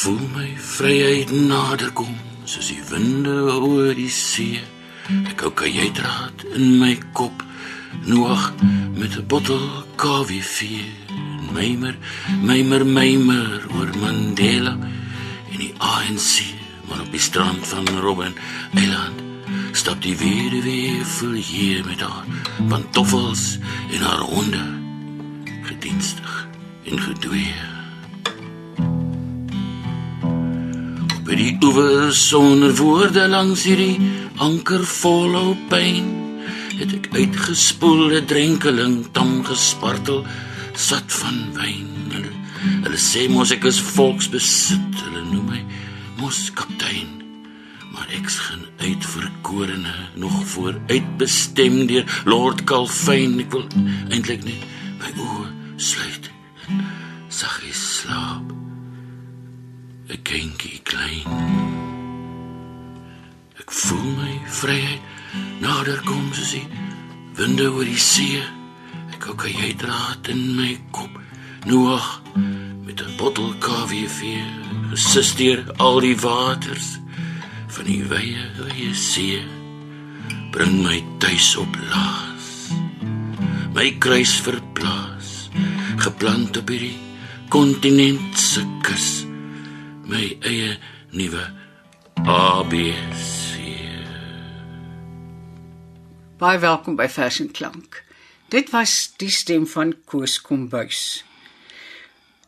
voel 0.00 0.28
my 0.32 0.48
vryheid 0.56 1.28
naderkom 1.30 2.12
soos 2.48 2.70
die 2.70 2.80
winde 2.88 3.34
oor 3.52 3.90
die 3.92 4.08
see. 4.08 4.60
Ek 5.28 5.42
hou 5.44 5.50
kajuitdraad 5.52 6.44
in 6.56 6.78
my 6.80 6.94
kop. 7.12 7.42
Noag 8.08 8.46
met 8.96 9.18
'n 9.18 9.26
bottel 9.28 9.60
KV4. 10.00 10.88
Mymer, 11.52 11.98
mymer, 12.40 12.86
mymer 12.86 13.60
oor 13.76 13.90
Mandela 14.00 14.72
en 15.52 15.58
die 15.58 15.74
ANC, 15.76 16.48
maar 16.88 17.00
op 17.00 17.10
die 17.10 17.20
strand 17.28 17.66
van 17.66 17.84
Robben 18.00 18.34
Island 18.72 19.20
stap 19.72 20.00
die 20.02 20.16
weduwee 20.16 21.04
vir 21.04 21.34
hier 21.34 21.84
met 21.84 22.00
haar 22.00 22.24
pantoffels 22.68 23.58
en 23.92 24.00
haar 24.00 24.24
honde 24.32 24.64
gedienstig 25.68 26.48
en 26.84 27.00
gedwee. 27.00 27.79
Die 31.40 31.56
oewer 31.64 32.10
sonder 32.12 32.74
woorde 32.76 33.22
langs 33.32 33.62
hierdie 33.64 33.96
anker 34.44 34.82
vol 34.84 35.54
pyn 35.70 36.10
het 36.80 36.92
ek 36.96 37.08
uitgespoelde 37.16 38.20
drenkeling 38.28 38.98
tam 39.16 39.40
gespartel 39.44 40.22
sat 40.76 41.12
van 41.20 41.40
wyn. 41.56 41.88
Hulle, 42.12 42.32
hulle 42.84 43.00
sê 43.00 43.26
mos 43.32 43.52
ek 43.56 43.66
is 43.68 43.80
volksbesit. 43.94 45.00
Hulle 45.04 45.24
noem 45.28 45.50
my 45.50 45.60
mos 46.20 46.46
kaptein. 46.56 47.18
Maar 47.92 48.08
ek's 48.20 48.38
geen 48.46 48.64
uitverkorene 48.80 49.96
nog 50.20 50.38
vooruitbestem 50.54 51.82
deur 51.90 52.22
Lord 52.28 52.64
Calvin. 52.68 53.36
Ek 53.44 53.52
wil 53.56 53.68
eintlik 54.08 54.46
net 54.48 54.64
my 55.02 55.12
oë 55.16 55.52
sluit. 55.90 56.32
Saggies 57.28 57.84
slaap. 58.00 58.59
Ek 60.10 60.24
kenkie 60.26 60.80
klein. 60.82 61.22
Ek 63.62 63.70
voel 63.70 64.08
my 64.16 64.32
vryheid 64.58 65.36
nader 65.62 66.00
kom 66.02 66.32
soos 66.34 66.56
die 66.56 66.64
winde 67.38 67.68
oor 67.70 67.86
die 67.86 68.00
see. 68.02 68.40
Ek 69.14 69.28
hou 69.28 69.36
jy 69.46 69.70
draad 69.78 70.32
in 70.32 70.42
my 70.56 70.72
kop. 70.90 71.14
Noag 71.70 72.08
met 72.82 72.98
'n 72.98 73.14
bottel 73.20 73.54
KV4 73.62 74.50
gesisteer 74.90 75.62
al 75.78 76.00
die 76.00 76.18
waters 76.18 76.98
van 77.68 77.84
die 77.84 78.02
wye 78.10 78.42
wye 78.58 78.90
see. 78.94 79.38
Bring 80.50 80.82
my 80.82 80.98
tuis 81.22 81.54
op 81.56 81.70
laas. 81.92 82.74
My 83.74 83.94
kruis 84.02 84.34
verplaas, 84.42 85.50
geplant 86.02 86.56
op 86.56 86.68
hierdie 86.68 86.98
kontinent 87.48 88.34
se 88.34 88.66
kus. 88.82 89.29
My 90.10 90.26
eie 90.42 90.72
nuwe 91.14 91.42
ABC. 92.26 93.60
Baie 96.40 96.58
welkom 96.58 96.96
by 96.98 97.06
Fashion 97.06 97.50
Klank. 97.54 98.00
Dit 98.50 98.72
was 98.74 99.12
die 99.22 99.30
stem 99.30 99.68
van 99.70 99.92
Koos 100.10 100.40
Kombuis. 100.42 101.22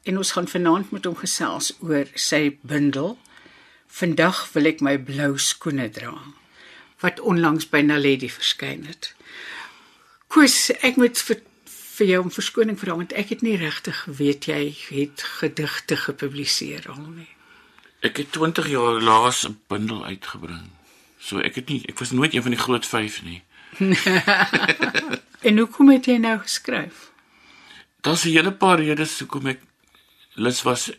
En 0.02 0.18
ons 0.18 0.33
gaan 0.34 0.48
vanaand 0.50 0.90
met 0.90 1.06
hom 1.06 1.14
gesels 1.20 1.70
oor 1.86 2.10
sy 2.18 2.56
bundel 2.66 3.14
Vandag 3.92 4.40
wil 4.56 4.66
ek 4.72 4.83
my 4.83 4.96
blou 4.98 5.36
skoene 5.38 5.86
dra 5.92 6.16
wat 7.05 7.20
onlangs 7.20 7.68
by 7.70 7.84
Naledi 7.86 8.30
verskyn 8.33 8.88
het. 8.88 9.12
Koos, 10.33 10.72
ek 10.83 10.98
moet 10.98 11.22
vir, 11.28 11.38
vir 11.98 12.10
jou 12.10 12.24
om 12.24 12.34
verskoning 12.34 12.80
vra 12.80 12.98
want 12.98 13.14
ek 13.22 13.36
het 13.36 13.46
nie 13.46 13.55
regtig 13.60 14.02
geweet 14.08 14.50
jy 14.50 14.64
het 14.88 15.22
gedigte 15.38 16.00
gepubliseer 16.08 16.90
al 16.90 17.06
nie. 17.06 17.30
Ek 18.03 18.17
het 18.19 18.33
20 18.34 18.69
jaar 18.69 19.00
laas 19.00 19.47
'n 19.47 19.58
bundel 19.67 20.05
uitgebring. 20.05 20.70
So 21.19 21.39
ek 21.39 21.55
het 21.55 21.69
nie 21.69 21.83
ek 21.86 21.98
was 21.98 22.11
nooit 22.11 22.34
een 22.34 22.42
van 22.42 22.50
die 22.50 22.61
groot 22.61 22.86
5 22.86 23.22
nie. 23.22 23.42
en 25.46 25.58
hoe 25.58 25.68
kom 25.68 25.90
jy 25.90 26.17
nou 26.18 26.39
geskryf? 26.39 27.13
Daar's 28.01 28.24
'n 28.24 28.35
hele 28.35 28.52
paar 28.52 28.79
redes 28.79 29.18
hoekom 29.18 29.46
ek 29.46 29.61
lus 30.35 30.63
was. 30.63 30.90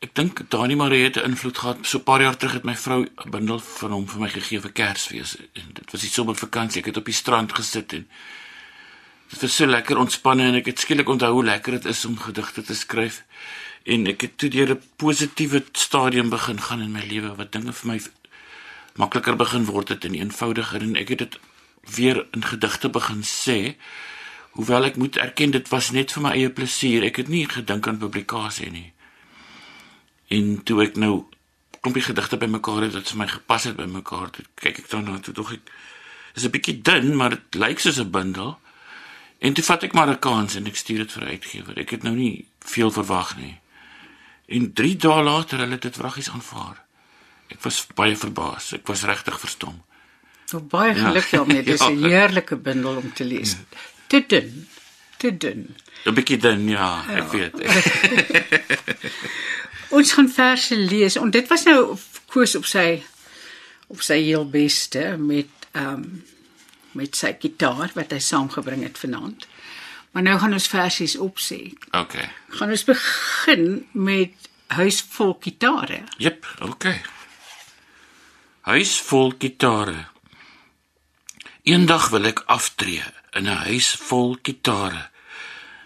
Ek 0.00 0.14
dink 0.14 0.50
Dani 0.50 0.74
Marie 0.74 1.04
het 1.04 1.16
'n 1.16 1.28
invloed 1.28 1.58
gehad. 1.58 1.78
So 1.82 1.98
'n 1.98 2.02
paar 2.02 2.20
jaar 2.20 2.36
terug 2.36 2.52
het 2.52 2.64
my 2.64 2.76
vrou 2.76 3.04
'n 3.04 3.30
bundel 3.30 3.58
van 3.58 3.90
hom 3.90 4.08
vir 4.08 4.20
my 4.20 4.28
gegee 4.28 4.60
vir 4.60 4.72
Kersfees. 4.72 5.36
En 5.52 5.68
dit 5.72 5.92
was 5.92 6.00
die 6.00 6.10
somervakansie. 6.10 6.80
Ek 6.80 6.86
het 6.86 6.96
op 6.96 7.04
die 7.04 7.14
strand 7.14 7.52
gesit 7.52 7.92
en 7.92 8.08
dit 9.28 9.40
was 9.40 9.56
so 9.56 9.66
lekker 9.66 9.98
ontspanne 9.98 10.42
en 10.42 10.54
ek 10.54 10.66
het 10.66 10.80
skielik 10.80 11.08
onthou 11.08 11.32
hoe 11.32 11.44
lekker 11.44 11.72
dit 11.72 11.84
is 11.84 12.04
om 12.04 12.18
gedigte 12.18 12.62
te 12.62 12.74
skryf. 12.74 13.24
En 13.86 14.06
ek 14.10 14.20
het 14.26 14.38
toe 14.38 14.50
deur 14.50 14.70
'n 14.74 14.82
positiewe 14.96 15.64
stadium 15.72 16.28
begin 16.28 16.60
gaan 16.60 16.80
in 16.82 16.92
my 16.92 17.04
lewe 17.06 17.34
wat 17.34 17.52
dinge 17.52 17.72
vir 17.72 17.86
my 17.92 18.00
makliker 18.96 19.36
begin 19.36 19.64
word 19.64 19.88
het 19.88 20.04
en 20.04 20.14
eenvoudiger 20.14 20.82
en 20.82 20.96
ek 20.96 21.08
het 21.08 21.18
dit 21.18 21.38
weer 21.94 22.26
in 22.32 22.42
gedigte 22.42 22.88
begin 22.88 23.22
sê. 23.22 23.76
Hoewel 24.50 24.84
ek 24.84 24.96
moet 24.96 25.16
erken 25.16 25.50
dit 25.50 25.68
was 25.68 25.90
net 25.90 26.12
vir 26.12 26.22
my 26.22 26.30
eie 26.30 26.50
plesier. 26.50 27.04
Ek 27.04 27.16
het 27.16 27.28
nie 27.28 27.46
gedink 27.48 27.86
aan 27.86 27.98
publikasie 27.98 28.70
nie. 28.70 28.92
En 30.28 30.62
toe 30.64 30.82
ek 30.82 30.96
nou 30.96 31.26
klompie 31.80 32.02
gedigte 32.02 32.36
bymekaar 32.36 32.82
het 32.82 32.96
wat 32.98 33.08
vir 33.08 33.18
my 33.18 33.26
gepas 33.30 33.64
het 33.64 33.76
bymekaar, 33.76 34.30
toe 34.30 34.44
kyk 34.54 34.78
ek 34.78 34.90
daarna 34.90 35.20
toe 35.22 35.34
tog 35.34 35.52
ek 35.52 35.70
is 36.34 36.44
'n 36.44 36.50
bietjie 36.50 36.82
dun, 36.82 37.16
maar 37.16 37.30
dit 37.30 37.54
lyk 37.54 37.78
soos 37.78 38.00
'n 38.00 38.10
bundel. 38.10 38.58
En 39.38 39.52
toe 39.52 39.64
vat 39.64 39.82
ek 39.82 39.92
maar 39.92 40.10
'n 40.10 40.18
kans 40.18 40.54
en 40.56 40.66
ek 40.66 40.76
stuur 40.76 40.98
dit 40.98 41.12
vir 41.12 41.24
uitgewer. 41.24 41.78
Ek 41.78 41.90
het 41.90 42.02
nou 42.02 42.14
nie 42.14 42.46
veel 42.60 42.90
verwag 42.90 43.36
nie. 43.36 43.60
En 44.46 44.72
3 44.72 44.96
dae 44.96 45.22
later 45.22 45.58
het 45.58 45.66
hulle 45.66 45.78
dit 45.78 45.96
vraggies 45.96 46.30
aanvaar. 46.30 46.82
Ek 47.50 47.62
was 47.62 47.80
baie 47.98 48.16
verbaas. 48.16 48.72
Ek 48.78 48.86
was 48.86 49.02
regtig 49.06 49.40
verstom. 49.40 49.82
So 50.46 50.60
baie 50.62 50.94
geluk 50.94 51.26
ja. 51.30 51.38
daarmee. 51.38 51.62
Dis 51.62 51.82
'n 51.82 51.98
ja. 52.04 52.08
heerlike 52.08 52.56
bundel 52.56 52.96
om 52.96 53.12
te 53.12 53.24
lees. 53.24 53.50
Ja. 53.50 53.78
Te 54.06 54.24
dun. 54.26 54.68
Te 55.16 55.36
dun. 55.36 55.76
'n 56.04 56.14
Bietjie 56.14 56.38
dun, 56.38 56.68
ja, 56.68 57.04
ja. 57.08 57.16
ek 57.16 57.32
weet. 57.32 57.54
Ons 59.96 60.12
gaan 60.12 60.28
verse 60.30 60.76
lees 60.76 61.16
en 61.16 61.30
dit 61.30 61.48
was 61.48 61.64
nou 61.64 61.96
koers 62.30 62.54
op 62.58 62.66
sy 62.66 63.02
op 63.86 64.02
sy 64.02 64.20
heel 64.22 64.46
beste 64.50 65.16
met 65.18 65.68
ehm 65.72 65.92
um, 65.94 66.24
met 66.96 67.16
sy 67.16 67.34
gitaar 67.40 67.90
wat 67.94 68.12
hy 68.14 68.18
saamgebring 68.24 68.82
het 68.86 68.98
vanaand. 68.98 69.44
Maar 70.16 70.24
nou 70.24 70.38
gaan 70.40 70.52
ons 70.56 70.68
versies 70.72 71.14
opsê. 71.20 71.58
OK. 71.92 72.14
Gaan 72.48 72.70
ons 72.72 72.84
begin 72.88 73.66
met 73.92 74.46
Huis 74.66 75.02
vol 75.12 75.34
gitare. 75.40 75.98
Jep, 76.16 76.46
OK. 76.64 76.86
Huis 78.60 78.94
vol 79.04 79.34
gitare. 79.38 80.06
Eendag 81.68 82.08
wil 82.14 82.30
ek 82.32 82.40
aftree 82.48 83.04
in 83.36 83.44
'n 83.44 83.60
huis 83.68 83.92
vol 84.08 84.38
gitare 84.42 85.10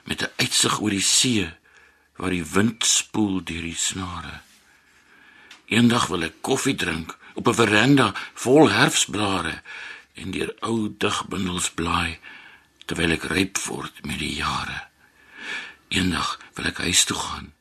met 0.06 0.22
'n 0.22 0.32
uitsig 0.38 0.78
oor 0.80 0.94
die 0.94 1.02
see 1.02 1.50
waar 2.16 2.30
die 2.30 2.46
wind 2.46 2.86
spoel 2.86 3.42
deur 3.44 3.66
die 3.66 3.74
snare. 3.74 4.40
Eendag 5.66 6.06
wil 6.06 6.22
ek 6.22 6.38
koffie 6.40 6.74
drink 6.74 7.18
op 7.34 7.48
'n 7.48 7.54
veranda 7.54 8.14
vol 8.34 8.70
herfsblare 8.70 9.62
en 10.14 10.30
deur 10.30 10.54
ou 10.60 10.94
digbundels 10.98 11.70
blaai 11.70 12.18
terwyl 12.90 13.14
ek 13.14 13.28
ryp 13.30 13.58
word 13.68 14.02
met 14.02 14.18
die 14.18 14.32
jare. 14.40 14.80
Eendag 15.94 16.34
wil 16.58 16.66
ek 16.72 16.80
huis 16.82 17.04
toe 17.06 17.18
gaan. 17.18 17.52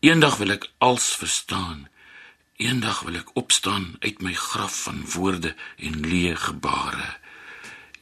Eendag 0.00 0.38
wil 0.40 0.54
ek 0.56 0.70
als 0.80 1.12
verstaan. 1.20 1.84
Eendag 2.56 3.02
wil 3.04 3.18
ek 3.20 3.34
opstaan 3.36 3.98
uit 4.00 4.24
my 4.24 4.32
graf 4.32 4.86
van 4.86 5.02
woorde 5.12 5.52
en 5.76 6.00
leë 6.00 6.32
gebare. 6.48 7.10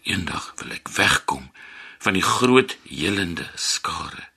Eendag 0.07 0.53
wil 0.63 0.77
ek 0.79 0.91
wegkom 0.95 1.51
van 1.99 2.15
die 2.15 2.23
groot 2.23 2.77
helende 2.87 3.49
skare. 3.59 4.29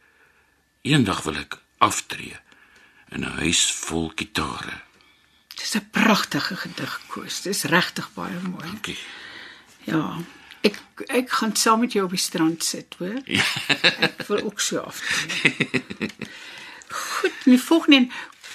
Eendag 0.82 1.22
wil 1.30 1.38
ek 1.46 1.62
aftree 1.78 2.38
in 3.14 3.22
'n 3.22 3.38
huis 3.38 3.70
vol 3.86 4.10
gitare. 4.18 4.82
Dis 5.62 5.78
'n 5.78 5.90
pragtige 5.94 6.56
gedig, 6.56 7.02
Koos. 7.08 7.42
Dis 7.42 7.64
regtig 7.64 8.14
baie 8.14 8.40
mooi. 8.42 8.66
Dankie. 8.66 8.98
Ja. 9.86 10.18
Ek 10.62 10.78
ek 11.10 11.32
gaan 11.40 11.56
saam 11.56 11.82
met 11.82 11.96
jou 11.98 12.06
op 12.06 12.14
die 12.14 12.22
strand 12.22 12.64
sit, 12.64 12.96
hoor? 13.00 13.22
Ja. 13.26 13.46
ek 14.10 14.28
wil 14.28 14.44
ook 14.52 14.60
so 14.62 14.84
af. 14.86 15.02
Goed, 16.92 17.40
die 17.46 17.60
volgende 17.62 18.08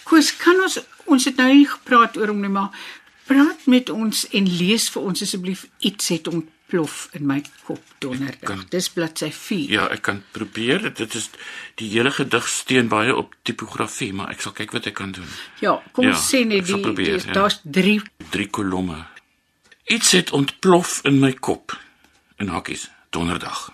Koos, 0.06 0.36
kan 0.38 0.60
ons 0.62 0.78
ons 1.10 1.24
het 1.26 1.38
nou 1.38 1.48
nie 1.50 1.66
gepraat 1.66 2.16
oor 2.18 2.30
hom 2.30 2.42
nie, 2.42 2.50
maar 2.50 2.74
praat 3.26 3.64
met 3.70 3.90
ons 3.90 4.26
en 4.38 4.46
lees 4.58 4.86
vir 4.94 5.08
ons 5.10 5.22
asseblief 5.22 5.64
iets 5.86 6.12
het 6.14 6.28
om 6.30 6.44
plof 6.70 7.08
in 7.14 7.26
my 7.26 7.40
kop 7.66 7.82
donderdag. 8.02 8.42
Kan, 8.46 8.62
Dis 8.70 8.88
bladsy 8.90 9.30
4. 9.34 9.70
Ja, 9.70 9.86
ek 9.94 10.02
kan 10.08 10.22
probeer. 10.34 10.88
Dit 10.98 11.14
is 11.14 11.28
die 11.78 11.90
hele 11.92 12.10
gedig 12.14 12.48
steun 12.50 12.90
baie 12.90 13.14
op 13.14 13.34
tipografie, 13.46 14.12
maar 14.14 14.32
ek 14.34 14.42
sal 14.42 14.54
kyk 14.54 14.74
wat 14.74 14.88
ek 14.90 14.98
kan 14.98 15.14
doen. 15.14 15.28
Ja, 15.62 15.76
kom 15.94 16.10
ja, 16.10 16.18
sê 16.18 16.42
net 16.46 16.66
die, 16.66 16.80
die 16.98 17.10
ja. 17.12 17.22
daar's 17.34 17.60
3 17.62 18.00
3 18.34 18.48
kolomme. 18.50 19.04
Iets 19.94 20.14
het 20.18 20.34
ontplof 20.34 21.00
in 21.06 21.20
my 21.22 21.32
kop 21.38 21.74
in 22.36 22.48
hakkies 22.48 22.90
donderdag. 23.10 23.72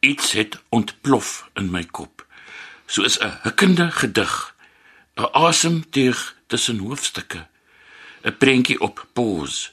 Iets 0.00 0.32
het 0.32 0.58
ontplof 0.68 1.48
in 1.54 1.70
my 1.70 1.84
kop. 1.84 2.26
Soos 2.86 3.18
'n 3.18 3.38
hikkende 3.42 3.90
gedig 3.90 4.54
'n 5.16 5.28
asemteug 5.32 6.36
tussen 6.46 6.78
hoofstukke, 6.78 7.46
'n 8.22 8.36
prentjie 8.36 8.80
op 8.80 9.06
pause, 9.12 9.70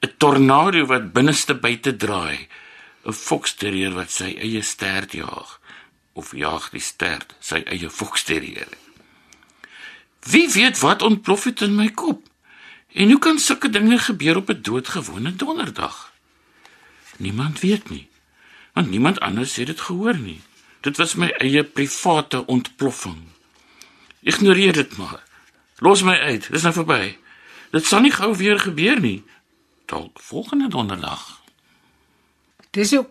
'n 0.00 0.14
tornado 0.18 0.86
wat 0.86 1.12
binneste 1.12 1.54
buite 1.54 1.96
draai, 1.96 2.48
'n 3.04 3.12
foksterrier 3.12 3.92
wat 3.94 4.10
sy 4.10 4.36
eie 4.38 4.62
stert 4.62 5.12
jaag 5.12 5.60
of 6.12 6.32
jaag 6.36 6.70
die 6.70 6.80
stert 6.80 7.34
sy 7.40 7.62
eie 7.64 7.90
foksterrier. 7.90 8.68
Wie 10.22 10.48
weet 10.52 10.78
wat 10.78 11.02
ontplof 11.02 11.44
het 11.44 11.60
in 11.60 11.74
my 11.74 11.88
kop? 11.88 12.28
En 12.92 13.10
hoe 13.10 13.18
kan 13.18 13.38
sulke 13.38 13.70
dinge 13.70 13.98
gebeur 13.98 14.36
op 14.36 14.50
'n 14.50 14.62
doodgewone 14.62 15.36
donderdag? 15.36 16.11
Niemand 17.22 17.60
weet 17.60 17.88
nie. 17.90 18.08
Want 18.74 18.90
niemand 18.90 19.20
anders 19.20 19.56
het 19.56 19.66
dit 19.66 19.80
gehoor 19.80 20.16
nie. 20.18 20.40
Dit 20.82 20.96
was 20.98 21.14
my 21.14 21.28
eie 21.38 21.62
private 21.64 22.46
ontploffing. 22.46 23.20
Ignoreer 24.22 24.72
dit 24.72 24.96
maar. 24.96 25.22
Los 25.78 26.02
my 26.02 26.16
uit. 26.16 26.48
Dis 26.50 26.62
nou 26.66 26.72
verby. 26.74 27.14
Dit 27.70 27.86
sal 27.86 28.02
nie 28.02 28.12
gou 28.14 28.32
weer 28.36 28.58
gebeur 28.60 29.00
nie. 29.00 29.22
Dalk 29.86 30.18
volgende 30.20 30.68
donderdag. 30.68 31.22
Dis 32.72 32.94
ook 32.96 33.10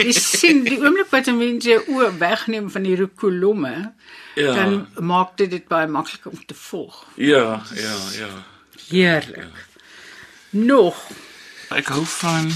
Jy 0.00 0.12
sien 0.16 0.62
die 0.64 0.78
oomblik 0.80 1.10
wat 1.12 1.26
'n 1.28 1.36
mens 1.36 1.64
jou 1.64 1.80
oë 1.92 2.16
wegneem 2.18 2.70
van 2.70 2.82
die 2.82 3.06
kolomme, 3.06 3.92
Ja. 4.34 4.54
dan 4.54 4.86
maak 4.98 5.36
dit 5.36 5.50
dit 5.50 5.68
baie 5.68 5.86
maklik 5.86 6.26
om 6.26 6.46
te 6.46 6.54
volg. 6.54 7.06
Ja, 7.16 7.62
ja, 7.74 7.96
ja. 8.16 8.28
Heerlik. 8.88 9.66
Nog 10.50 10.96
Ek 11.70 11.86
hou 11.86 12.04
van 12.06 12.50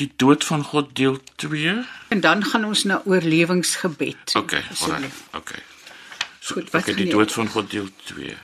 die 0.00 0.08
dood 0.16 0.44
van 0.44 0.64
God 0.64 0.94
deel 0.96 1.18
2. 1.36 1.74
en 2.08 2.20
dan 2.20 2.44
gaan 2.44 2.64
ons 2.64 2.84
na 2.84 3.02
oorlewingsgebed. 3.04 4.34
Okay, 4.34 4.62
alright. 4.80 5.12
Okay. 5.36 5.62
Goed, 6.40 6.70
wat 6.70 6.82
okay, 6.82 6.94
die 6.94 7.10
dood 7.10 7.32
van 7.32 7.48
God 7.48 7.70
deel 7.70 7.88
2. 8.08 8.36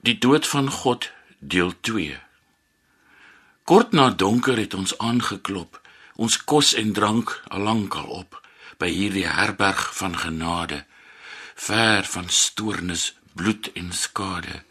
Die 0.00 0.18
dood 0.18 0.46
van 0.48 0.70
God 0.70 1.10
deel 1.38 1.74
2. 1.80 2.16
Kort 3.68 3.92
na 3.92 4.08
donker 4.10 4.56
het 4.56 4.74
ons 4.74 4.96
aangeklop, 4.98 5.80
ons 6.16 6.36
kos 6.44 6.72
en 6.74 6.92
drank 6.96 7.36
al 7.48 7.68
lankal 7.68 8.08
op 8.24 8.40
by 8.80 8.88
hierdie 8.88 9.28
herberg 9.28 9.82
van 9.98 10.16
genade, 10.16 10.84
ver 11.54 12.08
van 12.08 12.32
stoornis, 12.32 13.10
bloed 13.36 13.68
en 13.76 13.92
skade. 13.92 14.62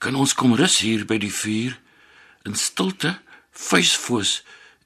Kan 0.00 0.16
ons 0.16 0.32
kom 0.34 0.56
rus 0.56 0.80
hier 0.80 1.04
by 1.04 1.20
die 1.20 1.32
vuur 1.32 1.76
in 2.48 2.56
stilte, 2.56 3.18
vuisfoos, 3.54 4.42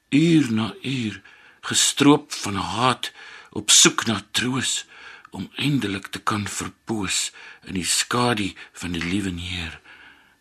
uur 0.09 0.53
na 0.53 0.75
uur, 0.83 1.21
gestroop 1.61 2.33
van 2.33 2.57
haat, 2.57 3.13
op 3.51 3.71
soek 3.71 4.07
na 4.07 4.23
troos 4.31 4.85
om 5.31 5.51
eindelik 5.57 6.07
te 6.07 6.19
kan 6.19 6.47
verpoos 6.49 7.31
in 7.67 7.77
die 7.77 7.87
skadu 7.87 8.53
van 8.73 8.95
die 8.97 9.05
liewe 9.05 9.33
Heer 9.37 9.81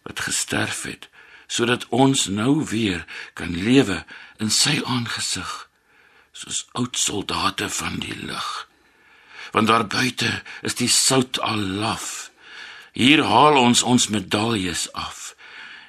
wat 0.07 0.24
gesterf 0.24 0.83
het 0.88 1.09
sodat 1.47 1.88
ons 1.95 2.27
nou 2.27 2.65
weer 2.68 3.06
kan 3.33 3.56
lewe 3.56 4.03
in 4.44 4.51
sy 4.51 4.77
aangesig 4.83 5.51
soos 6.38 6.65
oud 6.77 6.97
soldate 7.00 7.69
van 7.74 7.95
die 8.03 8.15
lig. 8.29 8.50
Want 9.56 9.71
daar 9.71 9.88
buite 9.88 10.44
is 10.62 10.75
die 10.77 10.89
sout 10.91 11.39
al 11.41 11.57
laf. 11.81 12.29
Hier 12.94 13.24
haal 13.25 13.57
ons 13.57 13.81
ons 13.83 14.09
medaljes 14.13 14.85
af 14.94 15.33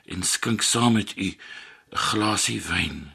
en 0.08 0.22
skink 0.24 0.62
saam 0.64 0.96
met 0.96 1.12
u 1.16 1.34
glasie 1.92 2.60
wyn 2.62 3.12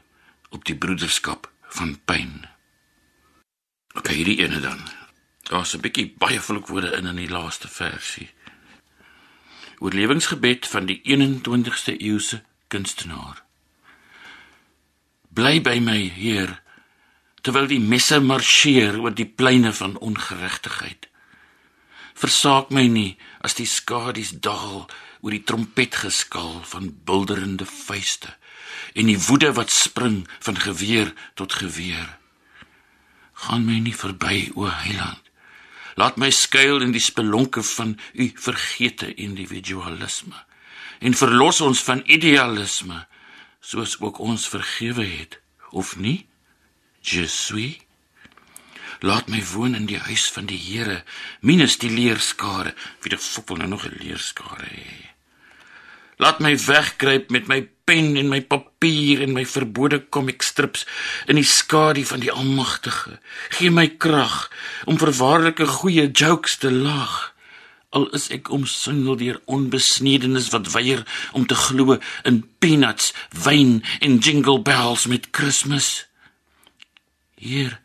op 0.50 0.64
die 0.64 0.76
broederskap 0.76 1.50
van 1.78 1.98
pyn 2.04 2.46
OK 3.94 4.10
hierdie 4.10 4.40
ene 4.42 4.60
dan 4.60 4.80
daar's 5.50 5.74
'n 5.74 5.80
bietjie 5.80 6.14
baie 6.18 6.40
vloekwoorde 6.40 6.96
in 6.96 7.06
in 7.06 7.16
die 7.16 7.30
laaste 7.30 7.68
versie 7.68 8.30
oorlewingsgebed 9.84 10.66
van 10.66 10.86
die 10.88 11.00
21ste 11.04 11.96
eeuse 11.98 12.42
kunstenaar. 12.72 13.42
Bly 15.34 15.60
by 15.66 15.78
my, 15.82 15.98
Heer, 16.14 16.60
terwyl 17.44 17.68
die 17.68 17.82
messe 17.82 18.20
marseer 18.22 18.96
oor 19.02 19.14
die 19.14 19.28
pleine 19.28 19.74
van 19.76 19.98
ongeregtigheid. 19.98 21.10
Versaak 22.14 22.70
my 22.70 22.86
nie 22.88 23.10
as 23.44 23.58
die 23.58 23.68
skadu's 23.68 24.32
daal 24.40 24.86
oor 25.20 25.34
die 25.34 25.42
trompetgeskal 25.44 26.62
van 26.70 26.92
bulderende 27.04 27.66
vuiste 27.68 28.32
en 28.94 29.10
die 29.10 29.18
woede 29.26 29.52
wat 29.52 29.70
spring 29.70 30.22
van 30.38 30.58
geweer 30.58 31.12
tot 31.34 31.52
geweer. 31.52 32.18
Gaan 33.44 33.66
my 33.66 33.78
nie 33.82 33.94
verby, 33.96 34.50
o 34.54 34.70
Heiland. 34.70 35.22
Laat 35.94 36.16
my 36.18 36.30
skuil 36.30 36.82
in 36.82 36.94
die 36.94 37.02
spelonke 37.02 37.62
van 37.62 37.98
u 38.14 38.30
vergete 38.34 39.14
individualisme 39.14 40.38
en 41.04 41.14
verlos 41.14 41.60
ons 41.60 41.82
van 41.86 42.02
idealisme 42.06 43.04
soos 43.64 43.96
ook 44.00 44.18
ons 44.18 44.48
vergewe 44.48 45.04
het 45.04 45.40
of 45.70 45.96
nie 45.96 46.26
je 47.00 47.26
suis 47.28 47.80
laat 49.04 49.28
my 49.28 49.42
woon 49.52 49.74
in 49.76 49.88
die 49.90 49.98
huis 50.00 50.30
van 50.32 50.46
die 50.48 50.60
Here 50.60 51.02
minus 51.40 51.76
die 51.82 51.90
leerskare 51.92 52.72
wie 53.02 53.12
die 53.12 53.20
fok 53.20 53.50
wil 53.50 53.60
nou 53.62 53.68
nog 53.74 53.84
'n 53.86 53.98
leerskare 54.00 54.70
hê 54.70 55.13
laat 56.22 56.40
my 56.44 56.54
wegkruip 56.66 57.30
met 57.34 57.48
my 57.50 57.60
pen 57.84 58.14
en 58.16 58.30
my 58.30 58.40
papier 58.40 59.22
en 59.24 59.34
my 59.36 59.44
verbode 59.44 60.00
comic 60.14 60.42
strips 60.42 60.86
in 61.26 61.40
die 61.40 61.48
skadu 61.48 62.04
van 62.08 62.22
die 62.24 62.32
almagtige 62.32 63.18
gee 63.58 63.70
my 63.70 63.88
krag 63.88 64.48
om 64.86 64.98
vir 65.00 65.14
waarlike 65.20 65.68
goeie 65.80 66.08
jokes 66.10 66.58
te 66.62 66.72
lag 66.72 67.34
al 67.94 68.08
is 68.16 68.26
ek 68.34 68.50
omsingel 68.52 69.16
deur 69.18 69.38
onbesnedenis 69.50 70.50
wat 70.54 70.72
weier 70.74 71.04
om 71.32 71.46
te 71.46 71.54
glo 71.54 71.98
in 72.26 72.42
peanuts, 72.58 73.12
wyn 73.44 73.78
en 74.02 74.18
jingle 74.18 74.58
bells 74.66 75.06
met 75.10 75.30
Kersfees. 75.30 76.06
Heer, 77.38 77.78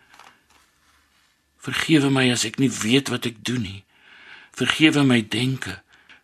vergewe 1.61 2.09
my 2.13 2.29
as 2.33 2.47
ek 2.47 2.57
nie 2.61 2.71
weet 2.73 3.11
wat 3.13 3.29
ek 3.29 3.43
doen 3.45 3.61
nie. 3.65 3.83
Vergewe 4.57 5.05
my 5.05 5.21
denke. 5.21 5.77